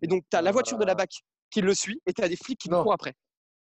[0.00, 0.96] Et donc, tu as la voiture de la Ah.
[0.96, 1.10] BAC
[1.50, 3.12] qui le suit et tu as des flics qui le courent après.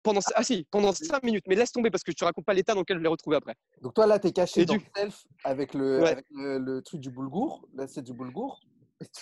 [0.01, 2.53] Pendant, ah si, pendant 5 minutes, mais laisse tomber parce que je te raconte pas
[2.55, 3.53] l'état dans lequel je l'ai retrouvé après.
[3.81, 6.09] Donc toi là, t'es caché Et dans du- self avec le, Ouais.
[6.11, 8.61] avec le, le truc du boulgour, l'assiette du boulgour?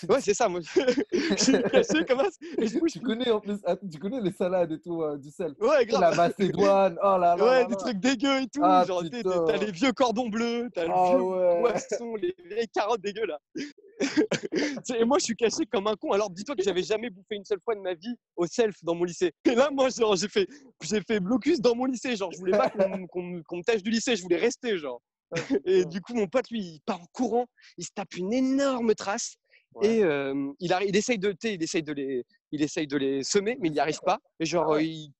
[0.08, 0.60] Ouais, c'est ça, moi.
[0.60, 0.68] je
[1.36, 2.28] suis caché comme ça.
[2.58, 5.02] Et du coup, je- tu connais en plus, attends, tu connais les salades et tout
[5.02, 5.54] euh, du self.
[5.60, 6.00] Ouais, grave.
[6.00, 7.36] La Macédoine, oh là là.
[7.36, 7.76] Ouais, là des là.
[7.76, 8.60] trucs dégueux et tout.
[8.62, 9.02] Ah, genre,
[9.46, 11.60] t'as les vieux cordons bleus, t'as le Ah vieux ouais.
[11.60, 13.38] poisson, les vieilles carottes dégueu là.
[14.96, 16.12] Et moi, je suis caché comme un con.
[16.12, 18.94] Alors, dis-toi que j'avais jamais bouffé une seule fois de ma vie au self dans
[18.94, 19.32] mon lycée.
[19.44, 20.48] Et là, moi, genre, j'ai fait,
[20.82, 22.16] j'ai fait blocus dans mon lycée.
[22.16, 25.00] Genre, je voulais pas qu'on me- qu'on me- tâche du lycée, je voulais rester, genre.
[25.36, 28.32] Ah, Et du coup, mon pote, lui, il part en courant, il se tape une
[28.32, 29.36] énorme trace.
[29.74, 29.96] Ouais.
[29.96, 33.22] Et euh, il, essaye de, tu sais, il essaye de les, il essaye de les
[33.22, 34.18] semer, mais il n'y arrive pas.
[34.40, 34.86] Et genre, Ah ouais.
[34.86, 35.12] il,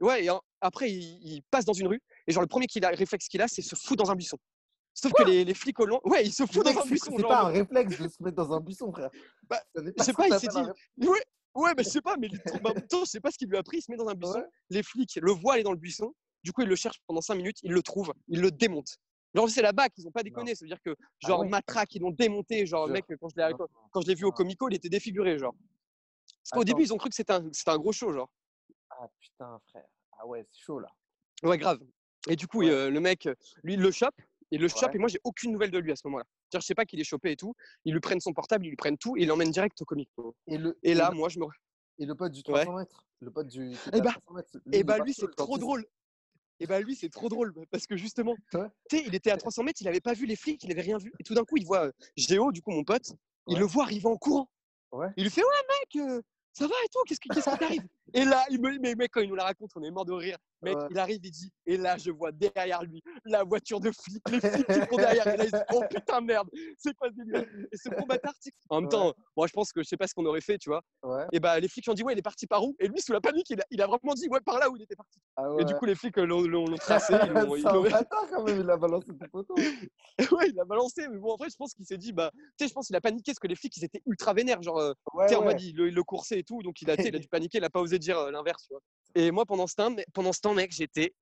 [0.00, 0.24] ouais.
[0.24, 2.00] Et en- après, il, il passe dans une rue.
[2.26, 4.38] Et genre, le premier qu'il a, réflexe qu'il a, c'est se foutre dans un buisson.
[4.94, 7.12] Sauf que les, les flics au loin, ouais, il se fout dans un buisson.
[7.16, 9.10] C'est pas un réflexe de se mettre dans un buisson, frère.
[9.48, 11.06] Bah, je sais pas, il s'est dit-.
[11.06, 11.20] Ouais,
[11.54, 13.38] ouais, mais je sais pas, mais il- bah, en même temps, je sais pas ce
[13.38, 13.78] qu'il lui a pris.
[13.78, 14.38] Il se met dans un buisson.
[14.40, 14.46] Ouais.
[14.70, 16.12] Les flics le voient aller dans le buisson.
[16.42, 17.58] Du coup, il le cherche pendant 5 minutes.
[17.62, 18.12] Il le trouve.
[18.28, 18.96] Il le démonte.
[19.34, 19.92] Genre, c'est la BAC.
[19.98, 20.54] Ils ont pas déconné.
[20.54, 21.48] Ça veut dire que, Ah genre, ouais.
[21.48, 22.66] matraque, ils l'ont démonté.
[22.66, 22.92] Genre, Jure.
[22.92, 23.66] mec, quand je l'ai, Non.
[23.92, 24.36] quand je l'ai vu au Ah.
[24.36, 25.54] Comico, il était défiguré, genre.
[26.42, 28.30] Parce qu'au début, ils ont cru que c'était un, c'était un gros show, genre.
[28.90, 29.86] Ah putain, frère.
[30.18, 30.88] Ah ouais, c'est chaud là.
[31.42, 31.78] Ouais, grave.
[32.28, 32.70] Et du coup, Ouais.
[32.70, 33.28] euh, le mec,
[33.62, 34.14] lui, il le chope.
[34.50, 34.96] Il le chope Ouais.
[34.96, 36.24] et moi, j'ai aucune nouvelle de lui à ce moment-là.
[36.48, 37.54] C'est-à-dire, je sais pas qu'il est chopé et tout.
[37.84, 40.34] Ils lui prennent son portable, ils lui prennent tout et ils l'emmènent direct au Comico.
[40.48, 41.46] Et, le, Et là, moi, je me.
[41.98, 42.64] Et le pote du Ouais.
[42.64, 43.72] 300 mètres Le pote du.
[43.92, 45.86] Eh bah- 300 mètres, lui, Et il bah lui, c'est trop drôle.
[46.60, 48.68] Et bah lui, c'est trop drôle parce que justement, Ouais.
[48.90, 50.82] tu sais, il était à 300 mètres, il avait pas vu les flics, il avait
[50.82, 51.12] rien vu.
[51.18, 53.12] Et tout d'un coup, il voit euh, Géo, du coup, mon pote,
[53.48, 53.60] il Ouais.
[53.60, 54.50] le voit arriver en courant.
[54.92, 55.08] Ouais.
[55.16, 55.48] Il lui fait Ouais,
[55.96, 56.20] mec, euh,
[56.52, 57.82] ça va et tout, qu'est-ce qui qu'est-ce qui t'arrive?
[58.14, 60.12] Et là, il me, mais mec, quand il nous la raconte, on est mort de
[60.12, 60.36] rire.
[60.62, 60.88] Mec, Ouais.
[60.90, 64.40] il arrive, il dit, et là, je vois derrière lui la voiture de flic, les
[64.40, 65.26] flics qui courent derrière.
[65.28, 67.40] Et là, il dit, oh putain, merde, c'est quoi ce délire
[67.72, 67.94] Et ce tu
[68.40, 70.58] sais, en même temps, moi, je pense que je sais pas ce qu'on aurait fait,
[70.58, 70.82] tu vois.
[71.02, 71.24] Ouais.
[71.32, 72.76] Et bah, les flics ont dit, ouais, il est parti par où?
[72.78, 74.76] Et lui, sous la panique, il a, il a vraiment dit, ouais, par là où
[74.76, 75.18] il était parti.
[75.36, 77.14] Ah Et du coup, les flics l'ont tracé.
[77.24, 77.62] Ils l'ont- ils
[78.30, 79.06] quand même, il a balancé
[80.32, 81.08] ouais, il a balancé.
[81.08, 82.96] Mais bon, en vrai, je pense qu'il s'est dit, bah, tu sais, je pense qu'il
[82.96, 84.62] a paniqué parce que les flics, ils étaient ultra vénères.
[84.62, 84.92] Genre, euh,
[85.22, 85.46] tu sais, en ouais.
[85.52, 86.62] mode, il, le- le coursait et tout.
[86.62, 87.58] Donc, il a, il a dû paniquer.
[87.58, 88.82] Il a pas osé dire l'inverse, tu vois.
[89.14, 91.14] Et moi, pendant ce temps, pendant ce temps mec, j'étais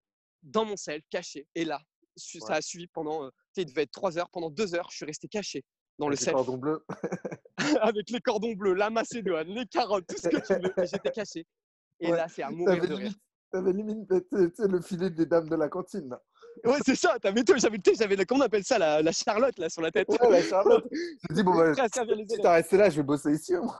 [0.42, 1.46] dans mon sel, caché.
[1.54, 1.80] Et là,
[2.16, 4.30] ça a suivi pendant, tu sais, il devait être 3 heures.
[4.30, 5.64] Pendant 2 heures, je suis resté caché
[5.98, 6.84] dans le Avec les sel cordons bleus.
[7.82, 10.72] avec les cordons bleus, la macédoine, les carottes, tout ce que tu veux.
[10.86, 11.46] J'étais caché.
[12.00, 12.16] Et Ouais.
[12.16, 13.12] là, c'est à mourir de rire.
[13.50, 14.06] t'avais limite
[14.54, 16.08] sais, le filet des dames de la cantine.
[16.10, 16.22] Là.
[16.64, 17.18] Ouais, c'est ça.
[17.18, 17.54] T'avais tout.
[17.58, 20.08] J'avais, sais, j'avais, la- comment on appelle ça, la, la Charlotte là sur la tête?
[20.08, 20.84] Ouais, la Charlotte.
[20.92, 23.76] J'ai dit, bon, bah, si t'as resté là, je vais bosser ici, moi.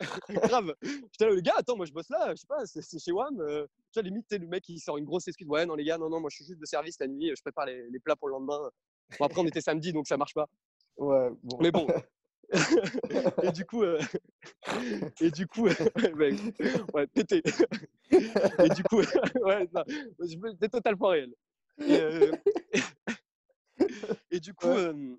[0.28, 0.74] Grave.
[0.82, 3.12] J'étais là, les gars, attends, moi je bosse là, je sais pas, c'est c'est chez
[3.12, 3.40] WAM.
[3.40, 5.46] Euh, tu vois, limite, t'es le mec qui sort une grosse excuse.
[5.48, 7.40] Ouais, non, les gars, non, non, moi je suis juste de service la nuit, je
[7.40, 8.70] prépare les, les plats pour le lendemain.
[9.18, 10.48] Bon, après, on était samedi, donc ça marche pas.
[10.98, 11.58] Ouais, bon.
[11.60, 11.86] Mais bon.
[13.42, 13.98] et du coup, euh,
[15.20, 16.36] et du coup, ouais,
[16.94, 17.42] ouais, pété.
[18.12, 19.84] et du coup, ouais, ça,
[20.20, 21.34] c'était totalement réel.
[21.80, 22.32] Et, euh,
[24.30, 24.76] et du coup, Ouais.
[24.76, 25.16] euh,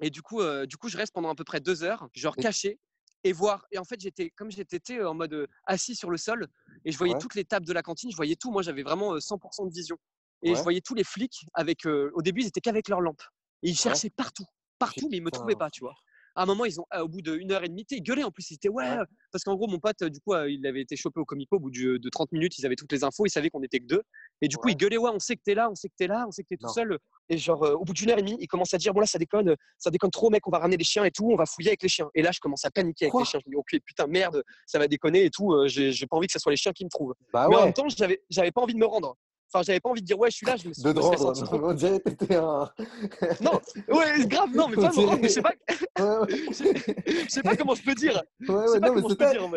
[0.00, 2.36] et du coup, euh, du coup, je reste pendant à peu près deux heures, genre
[2.36, 2.78] caché,
[3.24, 3.66] et voir.
[3.70, 6.48] Et en fait, j'étais, comme j'étais en mode assis sur le sol,
[6.84, 7.20] et je voyais Ouais.
[7.20, 8.50] toutes les tables de la cantine, je voyais tout.
[8.50, 9.96] Moi, j'avais vraiment euh, 100% de vision.
[10.42, 11.86] Et je voyais tous les flics avec.
[11.86, 13.22] euh, au début, ils étaient qu'avec leurs lampes.
[13.62, 14.46] Et ils cherchaient partout,
[14.78, 15.94] partout, mais ils me trouvaient pas, tu vois.
[16.34, 18.30] À un moment, ils ont, euh, au bout d'une heure et demie, ils gueulaient en
[18.30, 18.50] plus.
[18.50, 18.96] Ils étaient, ouais,
[19.30, 21.56] parce qu'en gros, mon pote, du coup, euh, il avait été chopé au Comico.
[21.56, 23.26] Au bout de 30 minutes, ils avaient toutes les infos.
[23.26, 24.02] Ils savaient qu'on était que deux.
[24.40, 24.72] Et du coup, Ouais.
[24.72, 26.42] ils gueulaient, ouais, on sait que t'es là, on sait que t'es là, on sait
[26.42, 26.72] que t'es tout Non.
[26.72, 26.98] seul.
[27.28, 29.06] Et genre, euh, au bout d'une heure et demie, ils commencent à dire, bon, là,
[29.06, 31.36] ça déconne, euh, ça déconne trop, mec, on va ramener les chiens et tout, on
[31.36, 32.08] va fouiller avec les chiens.
[32.14, 33.20] Et là, je commence à paniquer avec Quoi?
[33.22, 33.40] les chiens.
[33.44, 35.52] Je me dis, ok, putain, merde, ça va déconner et tout.
[35.52, 37.14] euh, J'ai pas envie que ce soit les chiens qui me trouvent.
[37.32, 39.16] Bah Mais en même temps, j'avais pas envie de me rendre.
[39.54, 41.00] Enfin, j'avais pas envie de dire, ouais, je suis là, je me suis De me
[41.64, 42.70] On dirait que t'étais un.
[43.42, 45.52] Non, ouais, grave, non, mais pas me rendre, mais je sais pas.
[45.98, 48.22] je sais pas comment je peux dire.
[48.48, 48.80] Ouais, ouais,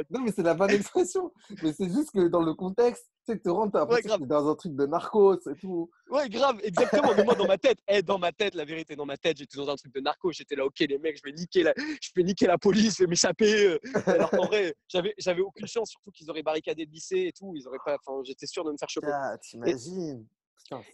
[0.09, 1.31] non, mais c'est la bonne expression.
[1.63, 4.19] Mais c'est juste que dans le contexte, tu sais, que te rendre, t'as l'impression grave.
[4.19, 5.89] que dans un truc de narcos et tout.
[6.09, 7.13] Ouais, grave, exactement.
[7.15, 9.57] Mais moi, dans ma tête, eh, dans ma tête, la vérité, dans ma tête, j'étais
[9.57, 10.31] dans un truc de narco.
[10.31, 13.03] J'étais là, ok, les mecs, je vais niquer la, je vais niquer la police, je
[13.03, 13.67] vais m'échapper.
[13.67, 13.79] euh.
[14.05, 17.53] Alors qu'en vrai, j'avais, j'avais aucune chance, surtout qu'ils auraient barricadé le lycée et tout.
[17.55, 19.11] Ils auraient pas, enfin, j'étais sûr de me faire choper.
[19.11, 20.25] Ah, T'imagines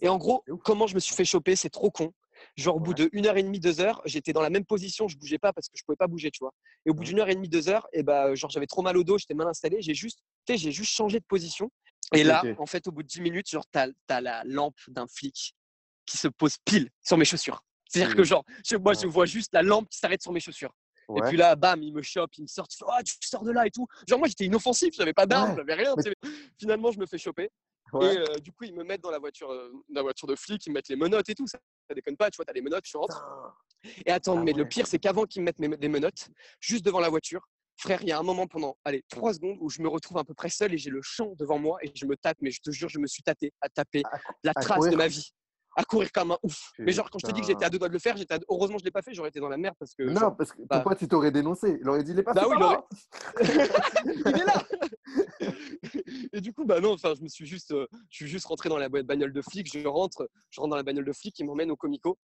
[0.00, 2.12] Et en gros, comment je me suis fait choper, c'est trop con.
[2.56, 5.08] Genre, au bout de une heure et demie, deux heures, j'étais dans la même position,
[5.08, 6.52] je bougeais pas parce que je pouvais pas bouger, tu vois.
[6.86, 8.96] Et au bout d'une heure et demie, deux heures, et bah, genre, j'avais trop mal
[8.96, 11.70] au dos, j'étais mal installé, j'ai juste, j'ai juste changé de position.
[12.14, 15.06] Et là, en fait, au bout de 10 minutes, genre, t'as, as la lampe d'un
[15.06, 15.54] flic
[16.04, 17.62] qui se pose pile sur mes chaussures.
[17.88, 18.26] C'est-à-dire que, Mhm.
[18.26, 18.44] genre,
[18.80, 20.74] moi, je vois juste la lampe qui s'arrête sur mes chaussures.
[21.14, 23.44] Et puis là, bam, il me chope, il me sort, il fait, Ah, tu sors
[23.44, 23.86] de là et tout.
[24.08, 25.56] Genre, moi, j'étais inoffensif, j'avais pas d'arme, Ouais.
[25.56, 25.94] j'avais rien.
[25.96, 26.30] Mais-.
[26.58, 27.50] Finalement, je me fais choper.
[27.92, 28.14] Ouais.
[28.14, 30.64] Et euh, du coup, ils me mettent dans la voiture, dans la voiture de flic,
[30.66, 31.46] ils me mettent les menottes et tout.
[31.46, 33.22] Ça, ça déconne pas, tu vois, t'as les menottes, je rentre.
[33.82, 34.02] Putain.
[34.06, 36.28] Et attends, Ah mais le pire, c'est qu'avant qu'ils me mettent mes, des menottes,
[36.60, 39.68] juste devant la voiture, frère, il y a un moment pendant, allez, trois secondes où
[39.68, 42.06] je me retrouve à peu près seul et j'ai le champ devant moi et je
[42.06, 44.88] me tape, mais je te jure, je me suis tâté à taper À la trace
[44.88, 45.32] de ma vie.
[45.74, 46.70] À courir comme un ouf.
[46.78, 48.34] Mais genre, quand je te dis que j'étais à deux doigts de le faire, j'étais
[48.34, 50.02] à- heureusement, je l'ai pas fait, j'aurais été dans la merde parce que.
[50.02, 51.78] Non, genre, parce que bah- pote, il t'aurait dénoncé?
[51.80, 52.56] Il aurait dit, il est pas Bah oui,
[53.40, 53.40] il
[54.26, 54.62] il est là
[56.32, 58.78] Et du coup, bah non, enfin, je me suis juste, euh, je juste rentré dans
[58.78, 59.70] la ba- bagnole de flic.
[59.72, 62.18] Je rentre, je rentre dans la bagnole de flic, ils m'emmènent au Comico.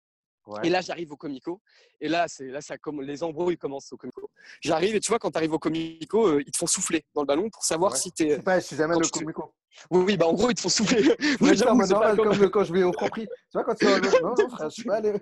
[0.46, 0.60] Ouais.
[0.64, 1.60] Et là, j'arrive au Comico.
[2.00, 4.30] Et là, c'est là, ça comme les embrouilles commencent au Comico.
[4.60, 7.22] J'arrive et tu vois, quand tu arrives au Comico, euh, ils te font souffler dans
[7.22, 7.98] le ballon pour savoir Ouais.
[7.98, 8.30] si t'es.
[8.30, 9.54] Je sais pas, je suis jamais le tu comico.
[9.90, 11.02] Oui, oui, bah en gros, ils te font souffler.
[11.40, 13.26] Mode c'est pas normal comme- comme le- quand je vais au Franprix.
[13.26, 15.12] Tu vois, quand tu vas au Non, non, frère, je suis pas allé.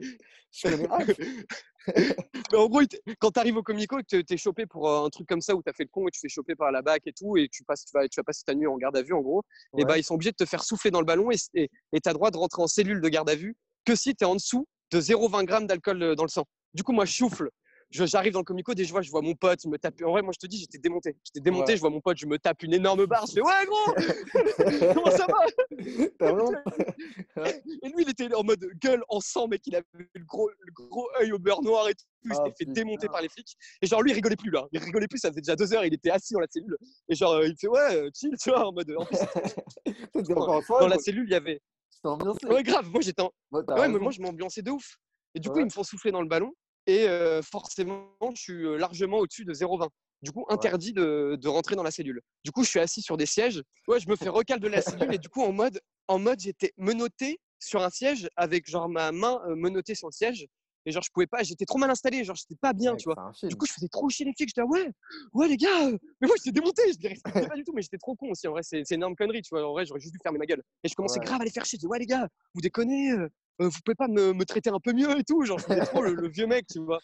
[0.50, 0.68] Je.
[2.52, 2.82] Mais en gros,
[3.18, 5.40] quand tu arrives au Comico et que tu es chopé pour euh, un truc comme
[5.40, 7.06] ça où tu as fait le con et tu te fais choper par la BAC
[7.06, 9.02] et tout, et tu, passes, tu, vas, tu vas passer ta nuit en garde à
[9.02, 9.42] vue, en gros,
[9.78, 11.68] et bah, ils sont obligés de te faire souffler dans le ballon et tu
[12.08, 14.34] as droit de rentrer en cellule de garde à vue que si tu es en
[14.34, 16.44] dessous de 0,20 grammes d'alcool euh, dans le sang.
[16.74, 17.50] Du coup, moi, je souffle.
[17.90, 19.96] Je- J'arrive dans le comico, que je vois, je vois mon pote, il me tape.
[20.02, 21.14] En vrai, moi, je te dis, j'étais démonté.
[21.26, 21.76] J'étais démonté, Ouais.
[21.76, 23.26] je vois mon pote, je me tape une énorme barre.
[23.26, 23.94] Je fais, ouais, gros,
[24.94, 26.52] comment ça va vraiment.
[27.82, 29.60] Et lui, il était en mode gueule en sang, mec.
[29.66, 32.04] Il avait le gros, le gros œil au beurre noir et tout.
[32.24, 33.54] Il Ah, s'était fait démonter par les flics.
[33.82, 34.66] Et genre, lui, il rigolait plus là.
[34.72, 36.76] Il rigolait plus, ça faisait déjà deux heures, il était assis dans la cellule.
[37.10, 38.90] Et genre, euh, il fait, ouais, euh, chill, tu vois, en mode.
[38.96, 39.18] En plus,
[40.80, 41.60] dans la cellule, il y avait.
[42.04, 42.46] Ambiancé.
[42.46, 43.30] Ouais, grave, moi, j'étais en.
[43.52, 44.96] Ouais, mais moi, je m'ambiançais de ouf.
[45.34, 45.62] Et du coup, Ouais.
[45.62, 46.52] ils me font souffler dans le ballon.
[46.86, 49.88] Et euh, forcément, je suis euh, largement au-dessus de 0,20.
[50.22, 52.20] Du coup, interdit de, de rentrer dans la cellule.
[52.44, 53.62] Du coup, je suis assis sur des sièges.
[53.88, 56.38] Ouais, je me fais recal de la cellule et du coup, en mode, en mode,
[56.40, 60.46] j'étais menotté sur un siège avec genre ma main euh, menottée sur le siège.
[60.84, 63.32] Et genre, je pouvais pas, j'étais trop mal installé, genre, j'étais pas bien, tu vois.
[63.44, 64.48] Du coup, je faisais trop chier les flics.
[64.48, 64.90] J'étais là, ouais,
[65.32, 66.82] ouais, les gars, euh, mais moi, j'étais démonté.
[66.92, 68.48] Je les respectais pas du tout, mais j'étais trop con aussi.
[68.48, 69.64] En vrai, c'est une énorme connerie, tu vois.
[69.68, 70.62] En vrai, j'aurais juste dû fermer ma gueule.
[70.82, 71.24] Et je commençais Ouais.
[71.26, 71.76] grave à les faire chier.
[71.76, 73.28] Je disais, ouais, les gars, vous déconnez, euh,
[73.60, 75.44] euh, vous pouvez pas me, me traiter un peu mieux et tout.
[75.44, 76.98] Genre, je faisais trop le, le vieux mec, tu vois.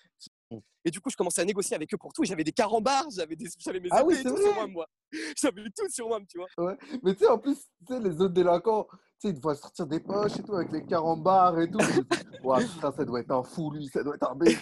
[0.85, 2.23] Et du coup, je commençais à négocier avec eux pour tout.
[2.25, 4.87] Et j'avais des carambars, j'avais des- mes Ah oui, tout sur moi, moi.
[5.41, 6.77] J'avais tout sur moi, tu vois.
[7.03, 7.57] Mais tu sais, en plus,
[7.87, 8.87] tu sais, les autres délinquants,
[9.21, 11.79] sais, ils te voient sortir des poches et tout, avec les carambars et tout.
[12.43, 14.59] Ouah, putain, ça doit être un fou, lui, ça doit être un baiser.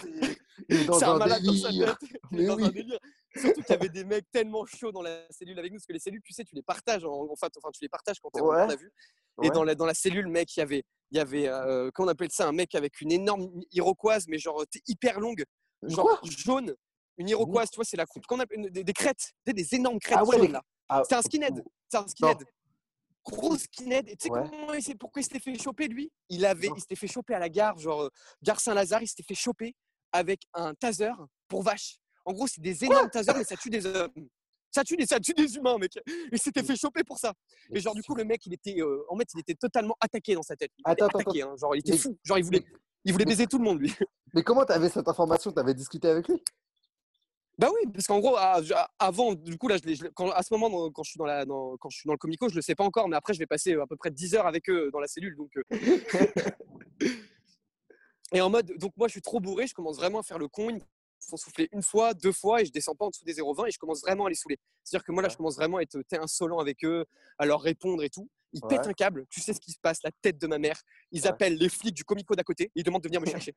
[0.69, 1.97] Il est dans C'est un un délire.
[2.31, 2.99] Il est un délire.
[3.35, 5.93] Surtout qu'il y avait des mecs tellement chauds dans la cellule avec nous, parce que
[5.93, 7.05] les cellules, tu sais, tu les partages.
[7.05, 8.61] En, en fait, enfin, tu les partages quand tu es en Ouais.
[8.73, 8.91] à vue.
[9.43, 9.51] Et Ouais.
[9.51, 12.11] dans la, dans la cellule, mec, il y avait, il y avait euh, comment on
[12.11, 15.43] appelle ça, un mec avec une énorme iroquoise, mais genre t'es hyper longue,
[15.83, 16.19] genre quoi?
[16.23, 16.73] jaune.
[17.19, 18.25] Une iroquoise, tu vois, c'est la coupe.
[18.25, 20.61] Qu'on appelle, des, des crêtes, tu sais, des énormes crêtes Ah ouais, jaunes là.
[20.89, 21.63] Ah, C'était un skinhead.
[21.89, 22.43] C'est un skinhead.
[23.29, 24.07] Gros skinhead.
[24.09, 24.43] Et tu sais Ouais.
[24.49, 26.11] comment il pourquoi il s'était fait choper lui?
[26.29, 28.09] Il avait, il s'était fait choper à la gare, genre euh,
[28.41, 29.01] gare Saint-Lazare.
[29.03, 29.75] Il s'était fait choper
[30.11, 31.11] avec un taser
[31.47, 31.97] pour vache.
[32.25, 34.11] En gros, c'est des énormes tasers, mais ça tue des hommes.
[34.69, 35.93] Ça tue des, ça tue des humains, mec.
[36.31, 37.33] Il s'était fait choper pour ça.
[37.69, 39.95] Mais Et genre, du coup, le mec, il était, euh, en fait, il était totalement
[39.99, 40.71] attaqué dans sa tête.
[40.77, 41.55] Il était Attends, attends, attaqué, hein.
[41.59, 42.17] genre, il était Mais- fou.
[42.23, 42.63] Genre, il voulait,
[43.05, 43.93] il voulait mais- baiser tout le monde, lui.
[44.33, 45.51] Mais comment t'avais cette information?
[45.51, 46.43] T'avais discuté avec lui?
[47.59, 50.53] Bah oui, parce qu'en gros, à- à- avant, du coup, là, je quand, à ce
[50.53, 52.55] moment, dans- quand je suis dans la, dans- quand je suis dans le comico, je
[52.55, 54.45] le sais pas encore, mais après, je vais passer euh, à peu près 10 heures
[54.45, 55.49] avec eux dans la cellule, donc.
[55.57, 55.63] euh.
[58.33, 60.47] et en mode, donc moi, je suis trop bourré, je commence vraiment à faire le
[60.47, 60.69] con.
[60.69, 60.81] Ils me
[61.29, 63.71] font souffler une fois, deux fois, et je descends pas en dessous des 0,20 et
[63.71, 64.59] je commence vraiment à les saouler.
[64.83, 67.05] C'est-à-dire que moi, là, je commence vraiment à être insolent avec eux,
[67.39, 68.29] à leur répondre et tout.
[68.53, 68.69] Ils Ouais.
[68.77, 70.79] pètent un câble, tu sais ce qui se passe, la tête de ma mère.
[71.11, 71.27] Ils Ouais.
[71.29, 73.55] appellent les flics du comico d'à côté, ils demandent de venir me chercher.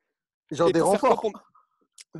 [0.49, 1.31] Genre Et des quoi renforts pour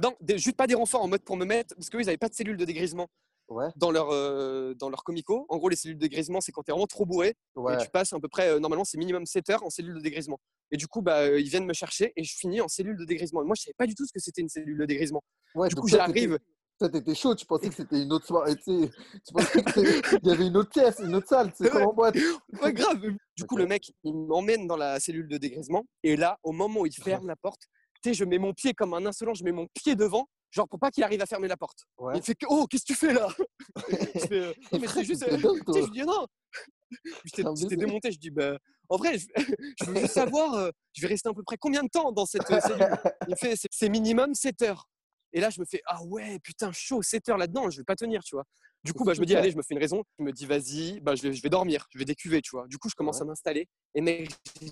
[0.02, 2.18] Non, des- juste pas des renforts en mode pour me mettre, parce qu'eux, ils n'avaient
[2.18, 3.08] pas de cellule de dégrisement
[3.50, 5.46] Ouais, dans leur, euh, dans leur comico.
[5.50, 7.74] En gros, les cellules de dégrisement, c'est quand tu es vraiment trop bourré ouais.
[7.74, 10.00] et tu passes à peu près, euh, normalement, c'est minimum 7 heures en cellule de
[10.00, 10.40] dégrisement.
[10.72, 13.04] Et du coup, bah, euh, ils viennent me chercher et je finis en cellule de
[13.04, 13.42] dégrisement.
[13.42, 15.22] Et moi, je savais pas du tout ce que c'était une cellule de dégrisement.
[15.54, 16.40] Ouais, Du coup, j'arrive.
[16.80, 18.90] Toi, t'étais chaud, tu pensais que c'était une autre soirée, tu sais.
[19.28, 22.16] Tu pensais qu'il y avait une autre pièce, une autre salle, c'est comme en boîte.
[22.62, 23.02] Ouais, grave.
[23.36, 25.84] Du coup, le mec, il m'emmène dans la cellule de dégrisement.
[26.04, 26.94] Et là, au moment où il
[27.24, 27.68] ferme la porte,
[28.10, 30.80] sais, je mets mon pied comme un insolent, je mets mon pied devant, genre pour
[30.80, 31.80] pas qu'il arrive à fermer la porte.
[31.98, 32.14] Ouais.
[32.18, 33.28] Il fait que, oh, qu'est-ce que tu fais là?
[34.16, 35.24] Je fais, euh, Non, mais c'est juste.
[35.24, 36.26] Euh, je lui dis non.
[37.56, 38.12] J'étais démonté.
[38.12, 38.58] Je dis, bah,
[38.90, 39.26] en vrai, je,
[39.80, 42.26] je veux juste savoir, euh, je vais rester à peu près combien de temps dans
[42.26, 42.90] cette euh, cellule?
[43.28, 44.88] Il me fait, c'est- c'est minimum 7 heures.
[45.34, 47.96] Et là, je me fais, ah ouais, putain, chaud, 7 heures là-dedans, je vais pas
[47.96, 48.44] tenir, tu vois.
[48.84, 50.04] Du coup, bah, je me dis, allez, je me fais une raison.
[50.20, 52.68] Je me dis, vas-y, bah, je, vais, je vais dormir, je vais décuver, tu vois.
[52.68, 53.22] Du coup, je commence Ouais.
[53.22, 53.70] à m'installer.
[53.96, 54.30] Et mec,
[54.60, 54.72] j'ai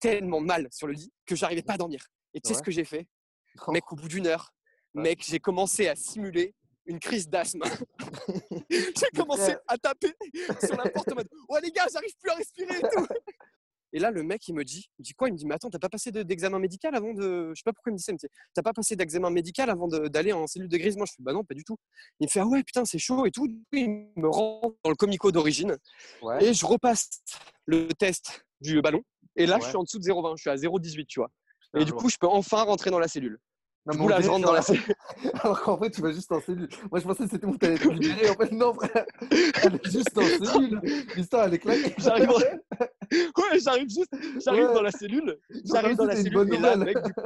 [0.00, 2.06] tellement mal sur le lit que j'arrivais pas à dormir.
[2.34, 2.58] Et tu sais Ouais.
[2.58, 3.06] ce que j'ai fait?
[3.66, 3.72] Oh.
[3.72, 4.52] Mec, au bout d'une heure,
[4.94, 5.02] Ouais.
[5.02, 6.54] mec, j'ai commencé à simuler
[6.86, 7.62] une crise d'asthme.
[8.70, 10.12] j'ai commencé à taper
[10.64, 13.06] sur la porte en mode Ouais, les gars, j'arrive plus à respirer et tout.
[13.94, 15.28] Et là, le mec, il me dit, il me dit quoi?
[15.28, 17.52] Il me dit, mais attends, t'as pas passé de- d'examen médical avant de.
[17.54, 19.30] Je sais pas pourquoi il me dit ça, il me dit, t'as pas passé d'examen
[19.30, 21.78] médical avant d'aller en cellule de grisement Je fais, bah non, pas du tout.
[22.20, 23.46] Il me fait, ah ouais, putain, c'est chaud et tout.
[23.72, 25.78] Il me rend dans le comico d'origine
[26.20, 26.44] Ouais.
[26.44, 27.22] et je repasse
[27.64, 29.02] le test du ballon.
[29.36, 31.30] Et là, je suis en dessous de 0,20, je suis à 0,18, tu vois.
[31.76, 33.38] Et du coup, je peux enfin rentrer dans la cellule.
[33.86, 34.94] Non, Du coup, là, je rentre dans la genre- cellule.
[35.42, 36.68] Alors qu'en fait, tu vas juste en cellule.
[36.90, 38.30] Moi, je pensais que c'était bon, t'allais libérer.
[38.30, 39.06] En fait, non, frère.
[39.62, 40.80] Elle est juste en cellule.
[41.16, 41.94] L'histoire, elle est claquée.
[41.98, 42.28] J'arrive
[43.10, 44.14] Ouais, j'arrive juste,
[44.44, 44.74] j'arrive Ouais.
[44.74, 46.94] dans la cellule, j'arrive dans la cellule et là, nouvelle.
[46.94, 47.20] mec, du coup-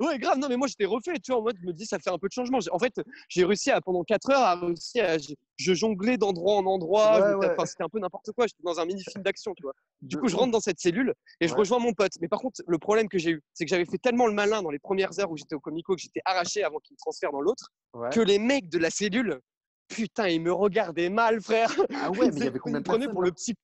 [0.00, 1.98] Ouais, grave, non, mais moi j'étais refait, tu vois, en mode, je me dis, ça
[1.98, 2.58] fait un peu de changement.
[2.70, 2.94] En fait,
[3.28, 7.34] j'ai réussi à, pendant 4 heures, à réussir à, je, jonglais d'endroit en endroit, Ouais,
[7.34, 7.50] ouais.
[7.52, 9.74] enfin, c'était un peu n'importe quoi, j'étais dans un mini-film d'action, tu vois.
[10.00, 10.40] Du coup, je ouf.
[10.40, 12.12] rentre dans cette cellule et je rejoins mon pote.
[12.20, 14.62] Mais par contre, le problème que j'ai eu, c'est que j'avais fait tellement le malin
[14.62, 17.30] dans les premières heures où j'étais au Comico, que j'étais arraché avant qu'il me transfère
[17.30, 17.68] dans l'autre,
[18.10, 19.40] que les mecs de la cellule,
[19.88, 21.70] putain, ils me regardaient mal, frère.
[21.94, 23.54] Ah ouais, mais il y avait combien de pour le petit.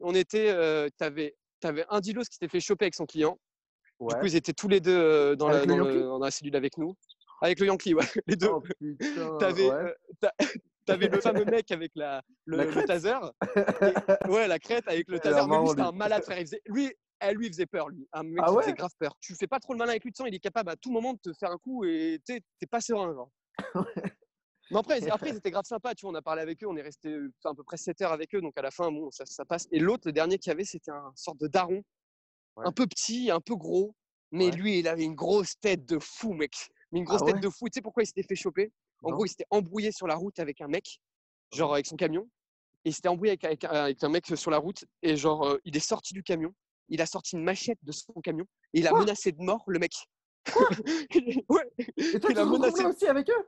[0.00, 3.38] On était, euh, t'avais, t'avais un Dilos qui s'était fait choper avec son client.
[4.00, 4.14] Ouais.
[4.14, 6.18] Du coup, ils étaient tous les deux euh, dans, la, le dans, le- Yankee dans
[6.18, 6.94] la cellule avec nous.
[7.40, 8.48] Avec le Yankee, ouais, les deux.
[8.48, 9.36] Oh putain.
[9.38, 9.74] T'avais, ouais.
[9.74, 10.34] euh, t'a-
[10.86, 13.12] t'avais le fameux mec avec la, le, La le crête taser.
[13.12, 13.40] Et-
[14.30, 15.40] ouais, la crête avec le taser.
[15.48, 16.38] Mais lui, c'était un malade, frère.
[16.38, 16.92] Il faisait, lui,
[17.22, 18.08] eh, lui, faisait peur, lui.
[18.12, 18.62] Un mec Ah qui ouais?
[18.62, 19.16] faisait grave peur.
[19.20, 20.90] Tu fais pas trop le malin avec lui de sang, il est capable à tout
[20.92, 22.40] moment de te faire un coup et t'es
[22.70, 23.30] pas serein, genre.
[24.70, 26.12] Mais après, ils- après, ils étaient grave sympas, tu vois.
[26.12, 28.34] On a parlé avec eux, on est resté euh, à peu près 7 heures avec
[28.34, 29.66] eux, donc à la fin, bon, ça, ça passe.
[29.72, 31.82] Et l'autre, le dernier qu'il y avait, c'était un sorte de daron,
[32.58, 32.66] Ouais.
[32.66, 33.94] un peu petit, un peu gros,
[34.32, 34.50] mais Ouais.
[34.50, 36.52] lui, il avait une grosse tête de fou, mec.
[36.90, 37.40] Mais une grosse Ah tête ouais?
[37.40, 37.66] de fou.
[37.68, 38.72] Tu sais pourquoi il s'était fait choper?
[39.02, 39.16] En Non.
[39.16, 41.00] gros, il s'était embrouillé sur la route avec un mec,
[41.54, 42.28] genre avec son camion.
[42.84, 45.44] Et il s'était embrouillé avec, avec un- avec un mec sur la route, et genre,
[45.46, 46.52] euh, il est sorti du camion,
[46.88, 48.44] il a sorti une machette de son camion,
[48.74, 49.00] et il a Quoi?
[49.00, 49.92] menacé de mort le mec.
[51.48, 53.46] ouais, Et toi, il tu a menacé- aussi avec eux?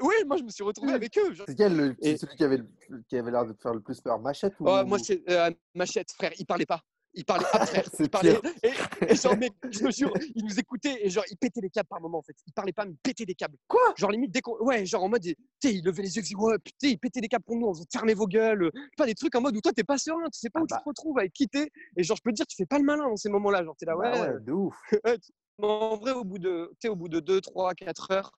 [0.00, 1.32] Oui, moi je me suis retrouvé avec eux.
[1.34, 1.46] genre.
[1.48, 4.00] C'est quel le- Et- celui qui avait, le- qui avait l'air de faire le plus
[4.00, 4.68] peur Machette ou...
[4.68, 6.82] Oh, moi, c'est euh, Machette, frère, il parlait pas.
[7.18, 7.44] Il parlait.
[7.94, 8.38] C'est Il parlait.
[8.62, 8.70] Et,
[9.08, 11.88] et genre, mec, je te jure, il nous écoutait et genre, il pétait les câbles
[11.88, 12.36] par moment en fait.
[12.46, 13.56] Il parlait pas, mais il pétait des câbles.
[13.66, 13.80] Quoi?
[13.96, 14.56] Genre, limite, dès qu'on.
[14.62, 16.88] Ouais, genre en mode, il- tu sais, il levait les yeux, il disait, ouais, putain,
[16.88, 18.64] il pétait des câbles pour nous, on vous fermez vos gueules.
[18.64, 20.62] euh, Pas des trucs en mode où toi, t'es pas serein, tu sais pas Ah
[20.62, 20.76] où bah.
[20.76, 21.70] tu te retrouves avec qui t'es.
[21.96, 23.64] Et genre, je peux te dire, tu fais pas le malin dans ces moments-là.
[23.64, 24.10] Genre, t'es là, ouais.
[24.12, 24.76] Bah ouais, de ouf.
[25.58, 28.32] Mais en vrai, au bout de, au bout de 2, 3, 4 heures,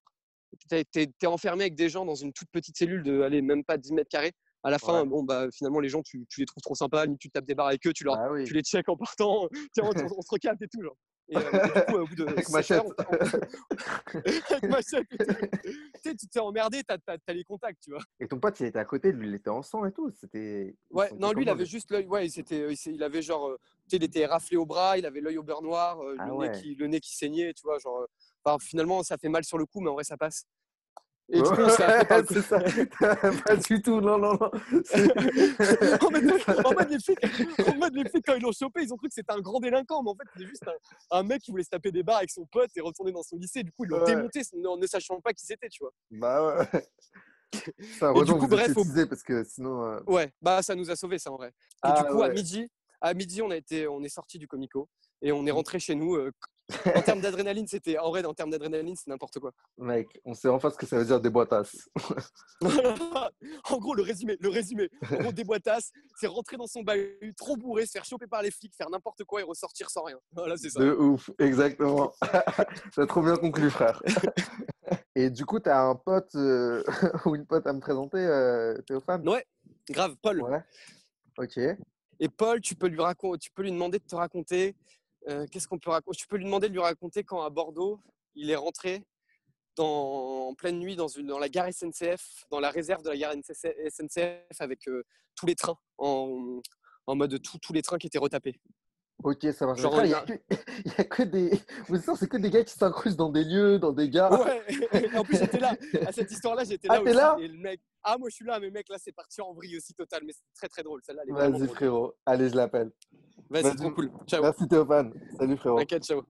[0.69, 3.77] t'es es, enfermé avec des gens dans une toute petite cellule de, allez, même pas
[3.77, 4.33] 10 mètres carrés.
[4.65, 5.09] À la fin, Ouais.
[5.09, 7.69] bon, bah, finalement, les gens, tu, tu les trouves trop sympas, tu tapes des barres
[7.69, 8.45] avec eux, tu, leur, Bah oui.
[8.45, 10.83] tu les checks en partant, Tiens, on, on se recapte et tout.
[10.83, 10.97] Genre.
[11.31, 12.79] Et, euh, et du coup, au bout de Avec Machette.
[12.79, 13.19] heures, on-
[14.25, 18.01] avec Machette tu sais, tu t'es emmerdé, t'as as, les contacts, tu vois.
[18.19, 20.11] Et ton pote, il était à côté, lui, il était en sang et tout.
[20.11, 20.75] C'était.
[20.91, 23.97] Ouais, non, lui, il avait juste l'œil, ouais, il, il, avait genre, euh, tu sais,
[23.97, 26.49] il était raflé au bras, il avait l'œil au beurre noir, euh, Ah le, ouais.
[26.51, 28.07] nez qui, le nez qui saignait, tu vois, genre, euh,
[28.45, 30.45] enfin, finalement, ça fait mal sur le coup, mais en vrai, ça passe.
[31.31, 32.59] Et du coup, on le ça.
[33.45, 34.51] pas du tout, non, non, non.
[36.01, 36.25] En, mode,
[36.91, 37.19] les flics,
[37.67, 39.61] en mode, les flics, quand ils l'ont chopé, ils ont cru que c'était un grand
[39.61, 42.19] délinquant, mais en fait, c'était juste un, un mec qui voulait se taper des barres
[42.19, 43.63] avec son pote et retourner dans son lycée.
[43.63, 44.05] Du coup, ils l'ont Ouais.
[44.07, 45.93] démonté en ne sachant pas qui c'était, tu vois.
[46.11, 46.89] bah ouais.
[47.99, 49.83] Ça, Et du coup, bref, au- parce que sinon.
[49.85, 51.49] euh, Ouais, bah ça nous a sauvés, ça en vrai.
[51.49, 51.53] Et
[51.83, 52.69] Ah, du coup, à midi,
[53.01, 54.89] à midi, on a été, on est sorti du comico
[55.23, 55.55] et on est Mmh.
[55.55, 56.15] rentré chez nous.
[56.17, 56.31] euh,
[56.95, 59.53] en termes d'adrénaline, c'était en vrai, en termes d'adrénaline, c'est n'importe quoi.
[59.79, 61.89] Mec, on sait enfin ce que ça veut dire des boitasses.
[62.61, 64.91] en gros, le résumé, le résumé.
[65.11, 68.43] En gros, des boitasses, c'est rentrer dans son bahut, trop bourré, se faire choper par
[68.43, 70.19] les flics, faire n'importe quoi et ressortir sans rien.
[70.33, 70.81] Voilà, c'est ça.
[70.81, 72.13] De ouf, exactement.
[72.95, 74.03] T'as trop bien conclu, frère.
[75.15, 76.83] Et du coup, t'as un pote euh,
[77.27, 79.29] ou une pote à me présenter, euh, Théophane?
[79.29, 79.45] Ouais,
[79.91, 80.43] grave, Paul.
[80.43, 80.63] Ouais.
[81.39, 81.59] Ok.
[82.21, 84.75] Et Paul, tu peux lui raconter, tu peux lui demander de te raconter.
[85.29, 86.17] Euh, Qu'est-ce qu'on peut raconter?
[86.19, 88.01] Tu peux lui demander de lui raconter quand à Bordeaux,
[88.35, 89.05] il est rentré
[89.79, 91.09] en pleine nuit dans,
[91.39, 95.05] la gare SNCF, dans la réserve de la gare SNCF avec euh,
[95.37, 96.61] tous les trains en,
[97.07, 98.61] mode tous les trains qui étaient retapés.
[99.25, 99.81] Ok, ça marche.
[99.81, 100.33] Genre, Il il y, y a a- que-
[100.85, 101.51] il y a que des.
[101.89, 104.31] Vous savez, c'est que des gars qui s'incrustent dans des lieux, dans des gares.
[104.41, 104.63] Ouais.
[105.19, 105.75] En plus j'étais là
[106.07, 107.17] à cette histoire-là, j'étais Ah, là t'es aussi.
[107.19, 109.53] là et le mec, ah moi je suis là, mais mec là c'est parti en
[109.55, 111.01] vrille aussi total, mais c'est très très drôle.
[111.05, 111.69] Celle-là, Vas-y, drôle.
[111.69, 112.15] frérot.
[112.27, 112.93] Allez, je l'appelle.
[113.51, 113.77] Vas-y, Vas-y.
[113.77, 114.11] trop cool.
[114.27, 114.43] Ciao.
[114.43, 115.13] Merci, Théophane.
[115.37, 115.79] Salut, frérot.
[115.79, 116.23] T'inquiète, ciao.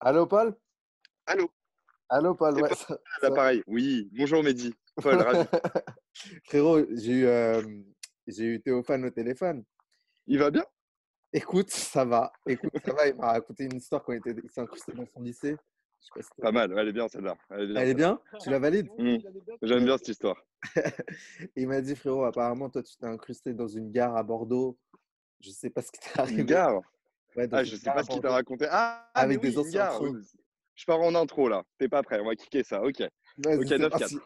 [0.00, 0.56] Allô, Paul?
[1.26, 1.50] Allô,
[2.08, 2.60] Allô, Paul.
[2.60, 3.62] Ouais, ça- ça- l'appareil.
[3.66, 4.74] Oui, bonjour Mehdi.
[5.02, 5.46] Paul, ravi.
[6.44, 7.62] Frérot, j'ai eu, euh,
[8.26, 9.64] j'ai eu Théophane au téléphone.
[10.26, 10.64] Il va bien?
[11.32, 12.32] Écoute, ça va.
[12.46, 13.08] Écoute, ça va.
[13.08, 15.56] Il m'a raconté une histoire quand il, était, il s'est incrusté dans son lycée.
[16.16, 17.36] Je sais pas mal, elle est bien celle-là.
[17.50, 18.20] Elle est bien, Elle est bien?
[18.42, 18.88] Tu la valides?
[18.98, 19.16] Mm.
[19.62, 20.36] J'aime bien cette histoire.
[21.56, 24.76] Il m'a dit, frérot, apparemment, toi, tu t'es incrusté dans une gare à Bordeaux.
[25.40, 26.40] Je sais pas ce qui t'est arrivé.
[26.42, 26.82] Une gare?
[27.36, 28.66] Ouais, Ah, je sais pas ce qu'il t'a raconté.
[28.68, 30.02] Ah, ah, Avec des oui, anciens gare.
[30.82, 31.62] Je pars en intro là.
[31.78, 32.82] T'es pas prêt, on va kicker ça.
[32.82, 33.02] Ok.
[33.02, 33.88] Ok, c'est 9-4.
[33.90, 34.18] parti.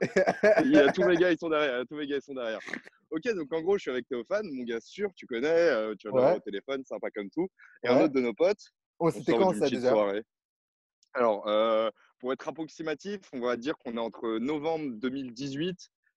[0.64, 1.84] Il y a tous mes gars, ils sont derrière.
[1.86, 2.60] Tous mes gars, ils sont derrière.
[3.10, 6.06] Ok, donc en gros, je suis avec Théophane, mon gars sûr, tu connais, euh, tu
[6.06, 6.36] l'avoir Ouais.
[6.38, 7.46] au téléphone, sympa comme tout.
[7.84, 10.22] Et un autre de nos potes, Oh, c'était quand ça déjà soirée.
[11.12, 11.90] Alors, euh,
[12.20, 15.76] pour être approximatif, on va dire qu'on est entre novembre 2018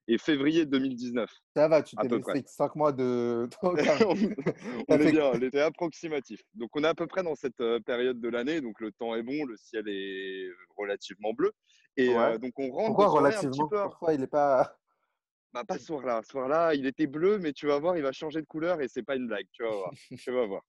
[0.09, 1.31] et février 2019.
[1.55, 2.43] Ça va, tu t'es laissé près.
[2.45, 3.47] 5 mois de.
[3.61, 3.75] on
[4.89, 6.41] Ça est bien, on était approximatif.
[6.55, 9.15] Donc on est à peu près dans cette euh, période de l'année, donc le temps
[9.15, 11.51] est bon, le ciel est relativement bleu.
[11.95, 13.67] Et euh, donc on rentre Pourquoi soirée un relativement?
[13.69, 13.81] peu.
[13.83, 14.75] Pourquoi il est pas.
[15.51, 16.21] Bah, pas ce soir-là.
[16.23, 18.87] Ce soir-là, il était bleu, mais tu vas voir, il va changer de couleur et
[18.87, 19.47] c'est pas une blague.
[19.51, 19.91] Tu vas voir.
[20.19, 20.61] tu vas voir.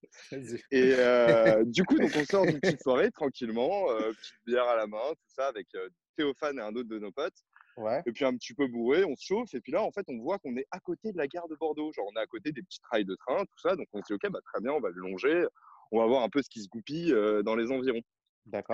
[0.70, 4.76] Et euh, du coup, donc on sort d'une petite soirée tranquillement, euh, petite bière à
[4.76, 7.45] la main, tout ça, avec euh, Théophane et un autre de nos potes.
[7.81, 8.03] Ouais.
[8.07, 9.55] Et puis un petit peu bourré, on se chauffe.
[9.55, 11.55] Et puis là, en fait, on voit qu'on est à côté de la gare de
[11.57, 11.93] Bordeaux.
[11.93, 13.74] Genre, on est à côté des petits rails de train, tout ça.
[13.76, 15.47] Donc on se dit, OK, bah, très bien, on va le longer.
[15.91, 18.03] On va voir un peu ce qui se goupille euh, dans les environs.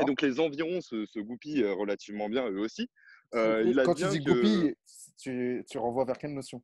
[0.00, 2.88] Et donc les environs se, se goupillent euh, relativement bien eux aussi.
[3.34, 4.74] Euh, il Quand tu dis que- goupille,
[5.18, 6.62] tu, tu renvoies vers quelle notion?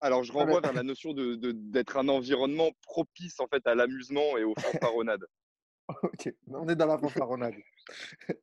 [0.00, 3.64] Alors, je Ah, renvoie vers la notion de- de- d'être un environnement propice en fait
[3.66, 4.54] à l'amusement et aux
[4.98, 5.24] fanfaronnades.
[6.02, 7.54] Ok, on est dans la fanfaronnade.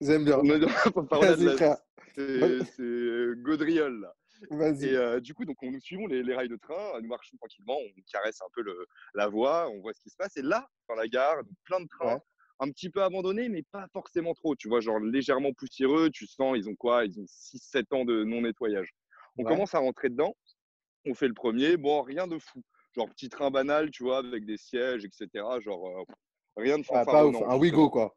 [0.01, 0.39] J'aime bien.
[0.39, 1.77] On est dans la fanfaronnade,
[2.15, 4.01] c'est Gaudriol.
[4.01, 4.15] Là.
[4.51, 4.85] Vas-y.
[4.85, 7.35] Et euh, du coup, donc, on nous suivons les, les rails de train, nous marchons
[7.37, 10.37] tranquillement, on caresse un peu le, la voie, on voit ce qui se passe.
[10.37, 12.21] Et là, dans la gare, donc, plein de trains, Ouais.
[12.67, 14.55] un petit peu abandonnés, mais pas forcément trop.
[14.55, 16.09] Tu vois, genre légèrement poussiéreux.
[16.09, 17.05] Tu sens, ils ont quoi?
[17.05, 18.93] Ils ont 6-7 ans de non-nettoyage.
[19.37, 19.49] On Ouais.
[19.49, 20.35] commence à rentrer dedans.
[21.05, 21.77] On fait le premier.
[21.77, 22.61] Bon, rien de fou.
[22.95, 25.27] Genre petit train banal, tu vois, avec des sièges, etc.
[25.61, 26.03] Genre euh,
[26.60, 27.36] rien de Ah, pas ouf.
[27.47, 28.16] Un Wigo, quoi.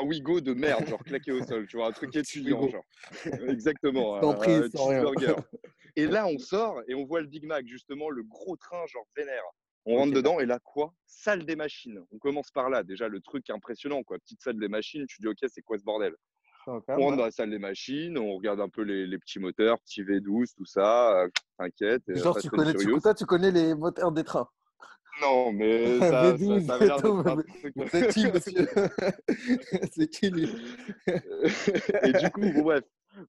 [0.00, 2.84] un Wigo de merde, genre claqué au sol, tu vois, un truc étudiant, genre.
[3.48, 4.20] Exactement.
[4.22, 5.04] Sans prise, sans rien.
[5.96, 9.06] Et là, on sort et on voit le Big Mac, justement, le gros train, genre
[9.16, 9.42] vénère.
[9.86, 10.92] On rentre dedans et là, quoi?
[11.06, 12.00] Salle des machines.
[12.12, 12.82] On commence par là.
[12.82, 14.18] Déjà, le truc impressionnant, quoi.
[14.18, 16.14] Petite salle des machines, tu dis, OK, c'est quoi ce bordel?
[16.66, 17.26] On rentre dans hein.
[17.26, 20.66] la salle des machines, on regarde un peu les, les petits moteurs, petits V12, tout
[20.66, 21.22] ça.
[21.22, 21.28] euh,
[21.58, 22.02] T'inquiète.
[22.08, 23.00] et Genre, tu connais, tu, Furious.
[23.00, 24.46] toi, tu connais les moteurs des trains.
[25.22, 26.88] Non, mais ça, ça, V12 ça et
[27.36, 27.72] mais- truc.
[27.76, 28.68] Vous êtes qui, monsieur
[29.92, 30.48] C'est qui, lui
[32.02, 32.84] et du coup, bon, bref,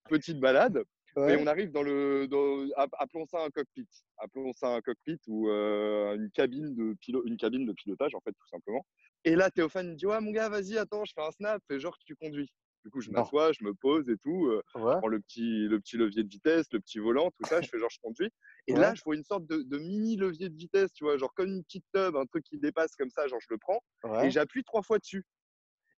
[0.10, 0.78] petite balade.
[1.18, 1.38] Et Ouais.
[1.42, 2.26] on arrive dans le.
[2.30, 2.66] Dans,
[2.98, 3.86] appelons ça un cockpit.
[4.18, 8.22] Appelons ça un cockpit ou euh, une, cabine de pilo- une cabine de pilotage, en
[8.22, 8.86] fait, tout simplement.
[9.26, 11.82] Et là, Théophane me dit Ouais, mon gars, vas-y, attends, je fais un snap, fais
[11.82, 12.50] genre que tu conduis.
[12.84, 14.48] Du coup, je m'assois, je me pose et tout.
[14.48, 14.94] euh, Ouais.
[14.94, 17.62] je prends le petit, le petit levier de vitesse, le petit volant, tout ça.
[17.62, 18.30] Je fais genre, je conduis.
[18.68, 18.80] Et Ouais.
[18.80, 21.50] là, je vois une sorte de, de mini levier de vitesse, tu vois, genre comme
[21.50, 24.28] une petite tub, un truc qui dépasse comme ça, genre je le prends ouais.
[24.28, 25.24] et j'appuie trois fois dessus.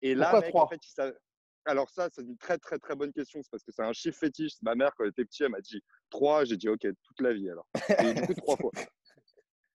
[0.03, 1.13] Et là, mec, en fait, il
[1.65, 3.41] alors ça, c'est une très très très bonne question.
[3.41, 4.55] C'est parce que c'est un chiffre fétiche.
[4.63, 5.81] Ma mère, quand elle était petite, elle m'a dit
[6.11, 6.45] 3.
[6.45, 7.69] J'ai dit OK, toute la vie alors.
[8.01, 8.73] Et du coup, trois fois.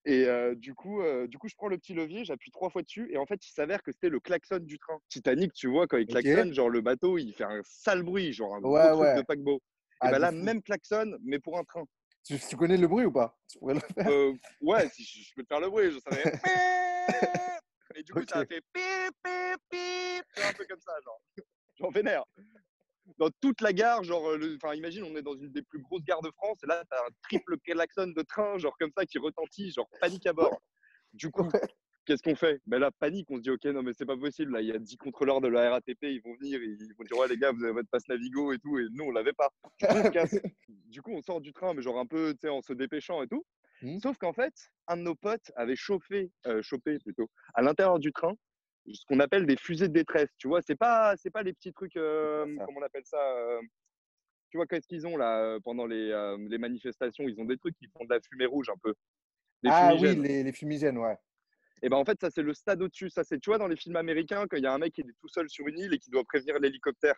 [0.07, 2.81] Et euh, du, coup, euh, du coup, je prends le petit levier, j'appuie trois fois
[2.81, 3.09] dessus.
[3.11, 4.97] Et en fait, il s'avère que c'était le klaxon du train.
[5.09, 8.55] Titanic, tu vois, quand il klaxonne, genre le bateau, il fait un sale bruit, genre
[8.55, 9.07] un Ouais, gros ouais.
[9.11, 9.61] truc de paquebot.
[9.99, 10.37] Ah, et de là, fou.
[10.37, 11.83] même klaxon, mais pour un train.
[12.23, 13.37] Tu, tu connais le bruit ou pas?
[13.49, 14.07] Tu pourrais le faire?
[14.09, 16.23] Euh, ouais, si je, je peux te faire le bruit, je savais.
[17.95, 20.25] Et du coup, ça a fait pip, pip, pip.
[20.37, 21.21] Un peu comme ça, genre.
[21.75, 22.23] J'en vénère.
[23.17, 26.03] Dans toute la gare, genre, euh, enfin, imagine, on est dans une des plus grosses
[26.03, 29.17] gares de France, et là, t'as un triple klaxon de train, genre comme ça, qui
[29.17, 30.61] retentit, genre panique à bord.
[31.13, 31.47] Du coup,
[32.05, 32.61] qu'est-ce qu'on fait?
[32.65, 34.71] Ben là, panique, on se dit, ok, non, mais c'est pas possible, là, il y
[34.71, 37.51] a 10 contrôleurs de la RATP, ils vont venir, ils vont dire, ouais, les gars,
[37.51, 39.49] vous avez votre passe Navigo et tout, et nous, on l'avait pas.
[39.79, 40.35] Du coup, on se casse.
[40.87, 43.21] Du coup, on sort du train, mais genre un peu, tu sais, en se dépêchant
[43.21, 43.45] et tout.
[43.81, 43.99] Mhm.
[43.99, 44.53] Sauf qu'en fait,
[44.87, 48.33] un de nos potes avait chauffé, euh, chopé plutôt, à l'intérieur du train,
[48.93, 50.29] ce qu'on appelle des fusées de détresse.
[50.37, 53.61] Tu vois, c'est pas, c'est pas les petits trucs, euh, comment on appelle ça euh,
[54.49, 57.27] Tu vois, qu'est-ce qu'ils ont là euh, pendant les, euh, les manifestations?
[57.27, 58.93] Ils ont des trucs qui font de la fumée rouge un peu.
[59.63, 61.17] Des Ah oui, les, les fumigènes, ouais.
[61.83, 63.09] Et ben en fait, ça c'est le stade au-dessus.
[63.09, 65.01] Ça c'est, tu vois, dans les films américains, quand il y a un mec qui
[65.01, 67.15] est tout seul sur une île et qui doit prévenir l'hélicoptère.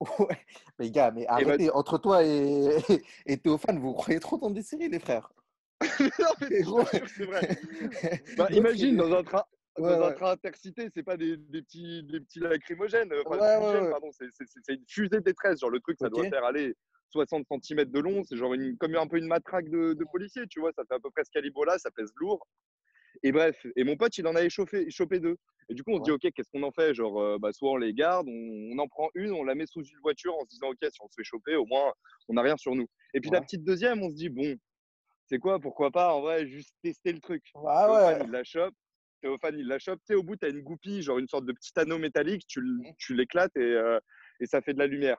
[0.18, 0.36] Ouais.
[0.78, 2.76] Mais gars, mais ben- arrêtez, entre toi et,
[3.26, 5.32] et Théophane, vous croyez trop dans des séries, les frères?
[6.00, 6.62] non, mais
[7.06, 7.48] c'est vrai.
[8.36, 9.44] Bah, imagine il- dans un train.
[9.76, 10.14] Ouais, dans un ouais.
[10.14, 13.38] train intercité, c'est pas des, des petits, des petits lacrymogènes, enfin,
[13.90, 14.26] pardon, c'est-
[14.68, 15.60] une fusée de détresse.
[15.60, 16.74] Genre, le truc, ça doit faire aller
[17.10, 20.42] 60 cm de long, c'est genre une, comme un peu une matraque de, de policier,
[20.48, 22.46] tu vois, ça fait à peu près ce calibre-là, ça pèse lourd.
[23.22, 25.36] Et bref, et mon pote, il en avait chauffé, chopé deux.
[25.68, 27.70] Et du coup, on se dit, OK, qu'est-ce qu'on en fait Genre, euh, bah, soit
[27.70, 30.42] on les garde, on, on en prend une, on la met sous une voiture en
[30.42, 31.92] se disant, OK, si on se fait choper, au moins,
[32.28, 32.86] on n'a rien sur nous.
[33.14, 34.56] Et puis la petite deuxième, on se dit, bon,
[35.26, 37.44] c'est quoi, pourquoi pas, en vrai, juste tester le truc.
[37.66, 38.24] Ah ouais.
[38.24, 38.74] il la chope.
[39.24, 40.00] Théophane, il la chope.
[40.00, 42.46] Tu sais, au bout, tu as une goupille, genre une sorte de petit anneau métallique.
[42.46, 42.92] Tu, Mmh.
[42.98, 43.98] tu l'éclates et, euh,
[44.38, 45.16] et ça fait de la lumière.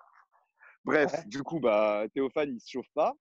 [0.83, 1.19] Bref, Ouais.
[1.25, 3.13] du coup, bah, Théophane, il se chauffe pas.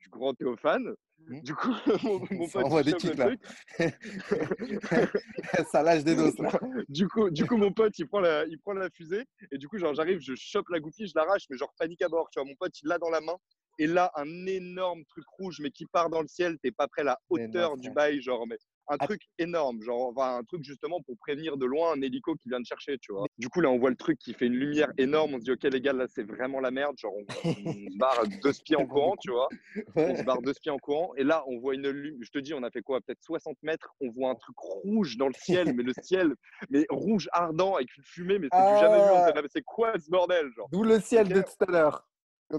[0.00, 0.94] Du grand Théophane.
[1.18, 1.42] Mhm.
[1.42, 1.70] Du coup,
[2.02, 3.26] mon, mon pote, il des kicks, là.
[3.26, 3.40] truc.
[5.70, 6.50] Ça lâche des doses, là.
[6.88, 9.24] du, coup, du coup, mon pote, il prend, la, il prend la fusée.
[9.52, 12.08] Et du coup, genre, j'arrive, je chope la goupille, je l'arrache, mais genre panique à
[12.08, 12.28] bord.
[12.32, 13.36] Tu vois, mon pote, il l'a dans la main.
[13.78, 16.58] Et là, un énorme truc rouge, mais qui part dans le ciel.
[16.62, 18.58] T'es pas près à la hauteur du bail, genre, mais
[18.88, 22.48] un truc énorme, genre, enfin, un truc justement pour prévenir de loin un hélico qui
[22.48, 23.26] vient de chercher, tu vois.
[23.38, 25.34] Du coup, là, on voit le truc qui fait une lumière énorme.
[25.34, 26.96] On se dit, OK, les gars, là, c'est vraiment la merde.
[26.98, 29.48] Genre, on, on se barre deux spies en courant, tu vois.
[29.96, 31.12] On se barre deux spies en courant.
[31.16, 32.20] Et là, on voit une lumière.
[32.22, 33.94] Je te dis, on a fait quoi Peut-être 60 mètres.
[34.00, 36.34] On voit un truc rouge dans le ciel, mais le ciel,
[36.70, 39.10] mais rouge ardent avec une fumée, mais c'est jamais vu.
[39.10, 39.42] On Ah.
[39.50, 42.08] c'est quoi ce bordel, genre D'où le ciel de tout à l'heure.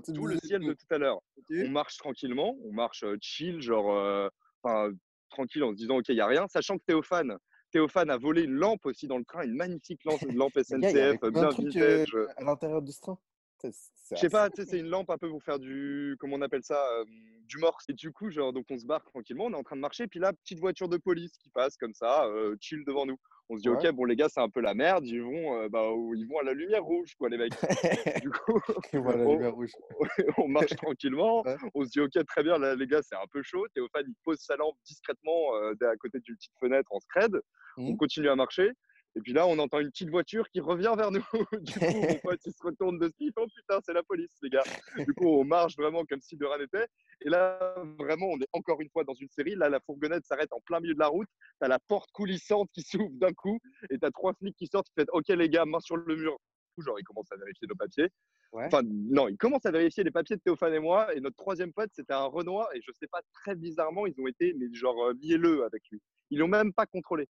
[0.09, 0.85] D'où le ciel de tout.
[0.89, 1.21] à l'heure.
[1.49, 4.27] On marche tranquillement, on marche chill, genre, euh,
[4.61, 4.91] enfin,
[5.37, 7.37] tranquille en se disant, OK, il n'y a rien, sachant que Théophane,
[7.71, 11.49] Théophane a volé une lampe aussi dans le train, une magnifique lampe, lampe SNCF, bien
[11.49, 12.15] trucs euh, vintage.
[12.37, 13.19] à l'intérieur de ce train
[13.63, 16.81] Je sais pas, c'est une lampe un peu pour faire du, comment on appelle ça,
[16.93, 17.05] euh,
[17.45, 17.85] du morse.
[17.89, 20.07] Et du coup, genre, donc on se barre tranquillement, on est en train de marcher,
[20.07, 23.19] puis là, petite voiture de police qui passe comme ça, euh, chill devant nous.
[23.49, 23.77] On se dit, Ouais.
[23.87, 25.85] ok, bon, les gars, c'est un peu la merde, ils vont, euh, bah,
[26.15, 27.51] ils vont à la lumière rouge, quoi, les mecs.
[28.25, 28.59] du coup,
[28.93, 29.71] voilà, on, lumière rouge.
[30.37, 31.55] on marche tranquillement, Ouais.
[31.73, 33.65] on se dit, ok, très bien, là, les gars, c'est un peu chaud.
[33.73, 37.39] Théophane, il pose sa lampe discrètement euh, à côté d'une petite fenêtre en scred.
[37.77, 37.97] On Mhm.
[37.97, 38.71] continue à marcher.
[39.17, 41.23] Et puis là, on entend une petite voiture qui revient vers nous.
[41.61, 44.49] du coup, mon pote, il se retourne de ce Oh putain, c'est la police, les
[44.51, 44.63] gars.
[44.95, 46.85] Du coup, on marche vraiment comme si de rien n'était.
[47.25, 49.55] Et là, vraiment, on est encore une fois dans une série.
[49.55, 51.27] Là, la fourgonnette s'arrête en plein milieu de la route.
[51.59, 53.57] T'as la porte coulissante qui s'ouvre d'un coup.
[53.89, 56.37] Et t'as trois flics qui sortent qui font Ok, les gars, main sur le mur.
[56.77, 58.09] Genre, ils commencent à vérifier nos papiers.
[58.51, 58.65] Ouais.
[58.67, 61.11] Enfin, non, ils commencent à vérifier les papiers de Théophane et moi.
[61.15, 62.67] Et notre troisième pote, c'était un Renoir.
[62.75, 65.99] Et je sais pas, très bizarrement, ils ont été, mais genre, euh, mielleux avec lui.
[66.29, 67.27] Ils l'ont même pas contrôlé.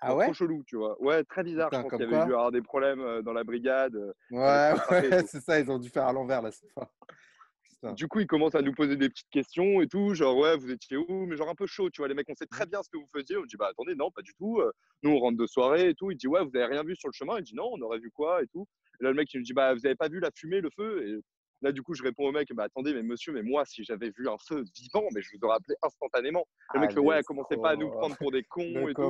[0.00, 0.24] Ah ouais?
[0.26, 1.00] Trop chelou, tu vois.
[1.02, 1.70] Ouais, très bizarre.
[1.70, 3.96] Putain, je pense qu'il y avait dû avoir des problèmes dans la brigade.
[4.30, 6.90] Ouais, ouais, c'est ça, ils ont dû faire à l'envers là cette fois.
[7.62, 7.92] Putain.
[7.92, 10.70] Du coup, il commence à nous poser des petites questions et tout, genre ouais, vous
[10.70, 11.26] étiez où?
[11.26, 12.96] Mais genre un peu chaud, tu vois, les mecs, on sait très bien ce que
[12.96, 13.36] vous faisiez.
[13.36, 14.60] On dit bah attendez, non, pas du tout.
[15.02, 16.10] Nous, on rentre de soirée et tout.
[16.10, 17.38] Il dit ouais, vous avez rien vu sur le chemin?
[17.38, 18.66] Il dit non, on aurait vu quoi et tout?
[19.00, 20.70] Et là, le mec, il nous dit bah vous avez pas vu la fumée, le
[20.70, 21.06] feu?
[21.06, 21.20] Et
[21.62, 24.10] là, du coup, je réponds au mec bah attendez, mais monsieur, mais moi, si j'avais
[24.16, 26.46] vu un feu vivant, mais je vous aurais appelé instantanément.
[26.74, 28.94] Le mec Ah, fait ouais, commencez pas à nous prendre pour des cons Le et
[28.94, 29.02] tout.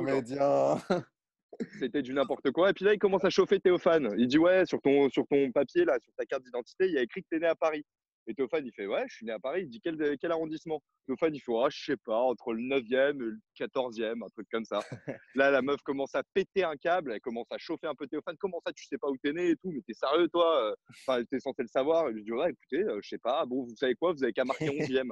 [1.79, 2.69] C'était du n'importe quoi.
[2.69, 4.13] Et puis là, il commence à chauffer Théophane.
[4.17, 6.97] Il dit Ouais, sur ton, sur ton papier, là, sur ta carte d'identité, il y
[6.97, 7.83] a écrit que tu es né à Paris.
[8.29, 9.63] Et Théophane, il fait Ouais, je suis né à Paris.
[9.63, 10.83] Il dit Quel, quel arrondissement?
[11.07, 14.47] Théophane, il fait Ah, je sais pas, entre le 9e et le 14e, un truc
[14.51, 14.81] comme ça.
[15.35, 17.11] là, la meuf commence à péter un câble.
[17.11, 18.37] Elle commence à chauffer un peu Théophane.
[18.39, 19.71] Comment ça, tu sais pas où t'es né et tout?
[19.71, 20.75] Mais t'es sérieux, toi?
[21.07, 22.11] Enfin, t'es censé le savoir.
[22.11, 23.43] Il lui dit Ouais, écoutez, euh, je sais pas.
[23.47, 24.13] Bon, vous savez quoi?
[24.13, 24.67] Vous avez qu'à marquer
[25.01, 25.11] 11e.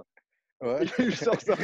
[0.62, 0.86] Ouais.
[1.00, 1.56] Il sort ça.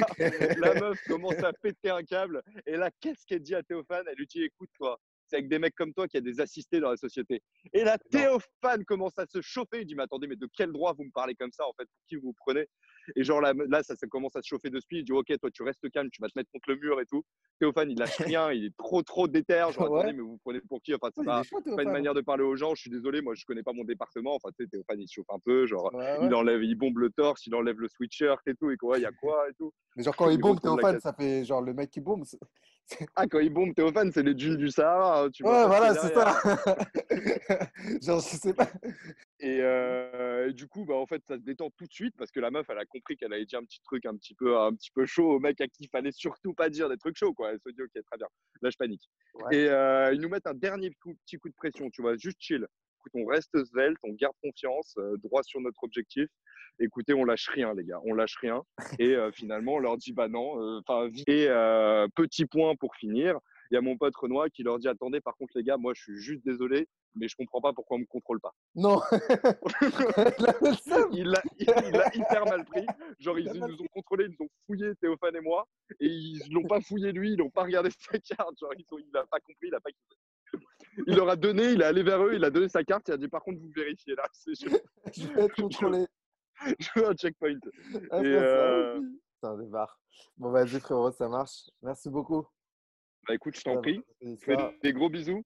[0.57, 2.41] La meuf commence à péter un câble.
[2.65, 4.05] Et là, qu'est-ce qu'elle dit à Théophane?
[4.07, 6.41] Elle lui dit Écoute, toi, c'est avec des mecs comme toi qu'il y a des
[6.41, 7.41] assistés dans la société.
[7.73, 9.81] Et là, Théophane commence à se chauffer.
[9.81, 11.85] Il dit Mais attendez, mais de quel droit vous me parlez comme ça En fait,
[11.85, 12.67] pour qui vous vous prenez?
[13.15, 14.99] Et genre là, là ça, ça commence à se chauffer de suite.
[14.99, 17.05] Il dit Ok, toi, tu restes calme, tu vas te mettre contre le mur et
[17.05, 17.23] tout.
[17.59, 18.51] Théophane, il lâche rien.
[18.51, 19.65] Il est trop, trop déter.
[19.71, 19.99] Genre, Ouais.
[19.99, 20.93] attendez, mais vous prenez pour qui?
[20.93, 22.75] Enfin, c'est Ouais, pas, pas une manière de parler aux gens.
[22.75, 24.35] Je suis désolé, moi, je connais pas mon département.
[24.35, 25.65] Enfin, tu sais, Théophane, il se chauffe un peu.
[25.65, 28.71] Genre, Ouais, il enlève, il bombe le torse, il enlève le sweatshirt et tout.
[28.71, 29.71] Et quoi, il y a quoi et tout?
[29.95, 32.23] Mais genre, quand il Il bombe Théophane, ça fait genre le mec qui bombe.
[33.15, 35.23] Ah, quand il bombe Théophane, c'est les dunes du Sahara.
[35.23, 36.33] hein, Tu Ouais, voilà, ce c'est ça.
[38.01, 38.67] genre, je sais pas.
[39.43, 42.31] Et, euh, et du coup, bah, en fait, ça se détend tout de suite parce
[42.31, 44.57] que la meuf, elle a compris qu'elle avait dit un petit truc un petit peu,
[44.57, 47.17] un petit peu chaud au mec à qui il fallait surtout pas dire des trucs
[47.17, 47.33] chauds.
[47.33, 47.51] Quoi.
[47.51, 48.27] Elle se dit, ok, très bien.
[48.61, 49.03] Là, je panique.
[49.33, 49.57] Ouais.
[49.57, 52.37] Et euh, ils nous mettent un dernier coup- petit coup de pression, tu vois, juste
[52.39, 52.65] chill.
[52.99, 56.29] Écoute, on reste svelte, on garde confiance, euh, droit sur notre objectif.
[56.79, 58.63] Écoutez, on lâche rien, les gars, on lâche rien.
[59.01, 60.81] Et finalement, on leur dit, bah non,
[61.27, 61.47] et
[62.15, 63.37] petit point pour finir.
[63.71, 65.93] Il y a mon pote Renoir qui leur dit Attendez, par contre, les gars, moi,
[65.95, 68.53] je suis juste désolé, mais je comprends pas pourquoi on me contrôle pas.
[68.75, 69.01] Non.
[71.11, 71.41] Il l'a
[72.13, 72.85] hyper mal pris.
[73.19, 75.67] Genre, ils, ils nous ont contrôlé, ils nous ont fouillé Théophane et moi,
[75.99, 78.57] et ils l'ont pas fouillé lui, ils n'ont pas regardé sa carte.
[78.59, 79.89] Genre, ils ont, il a pas compris, il a pas.
[81.07, 83.13] Il leur a donné, il est allé vers eux, il a donné sa carte, il
[83.13, 84.53] a dit Par contre, vous vérifiez là, je,
[85.13, 86.05] Je vais être contrôlé.
[86.79, 87.57] je veux un checkpoint.
[88.11, 89.01] Ah, Et, euh.
[89.35, 89.99] Putain, barres.
[90.37, 91.69] Bon, vas-y, frérot, ça marche.
[91.81, 92.45] Merci beaucoup.
[93.27, 94.71] Bah écoute, je t'en prie, c'est fais ça.
[94.81, 95.43] des gros bisous.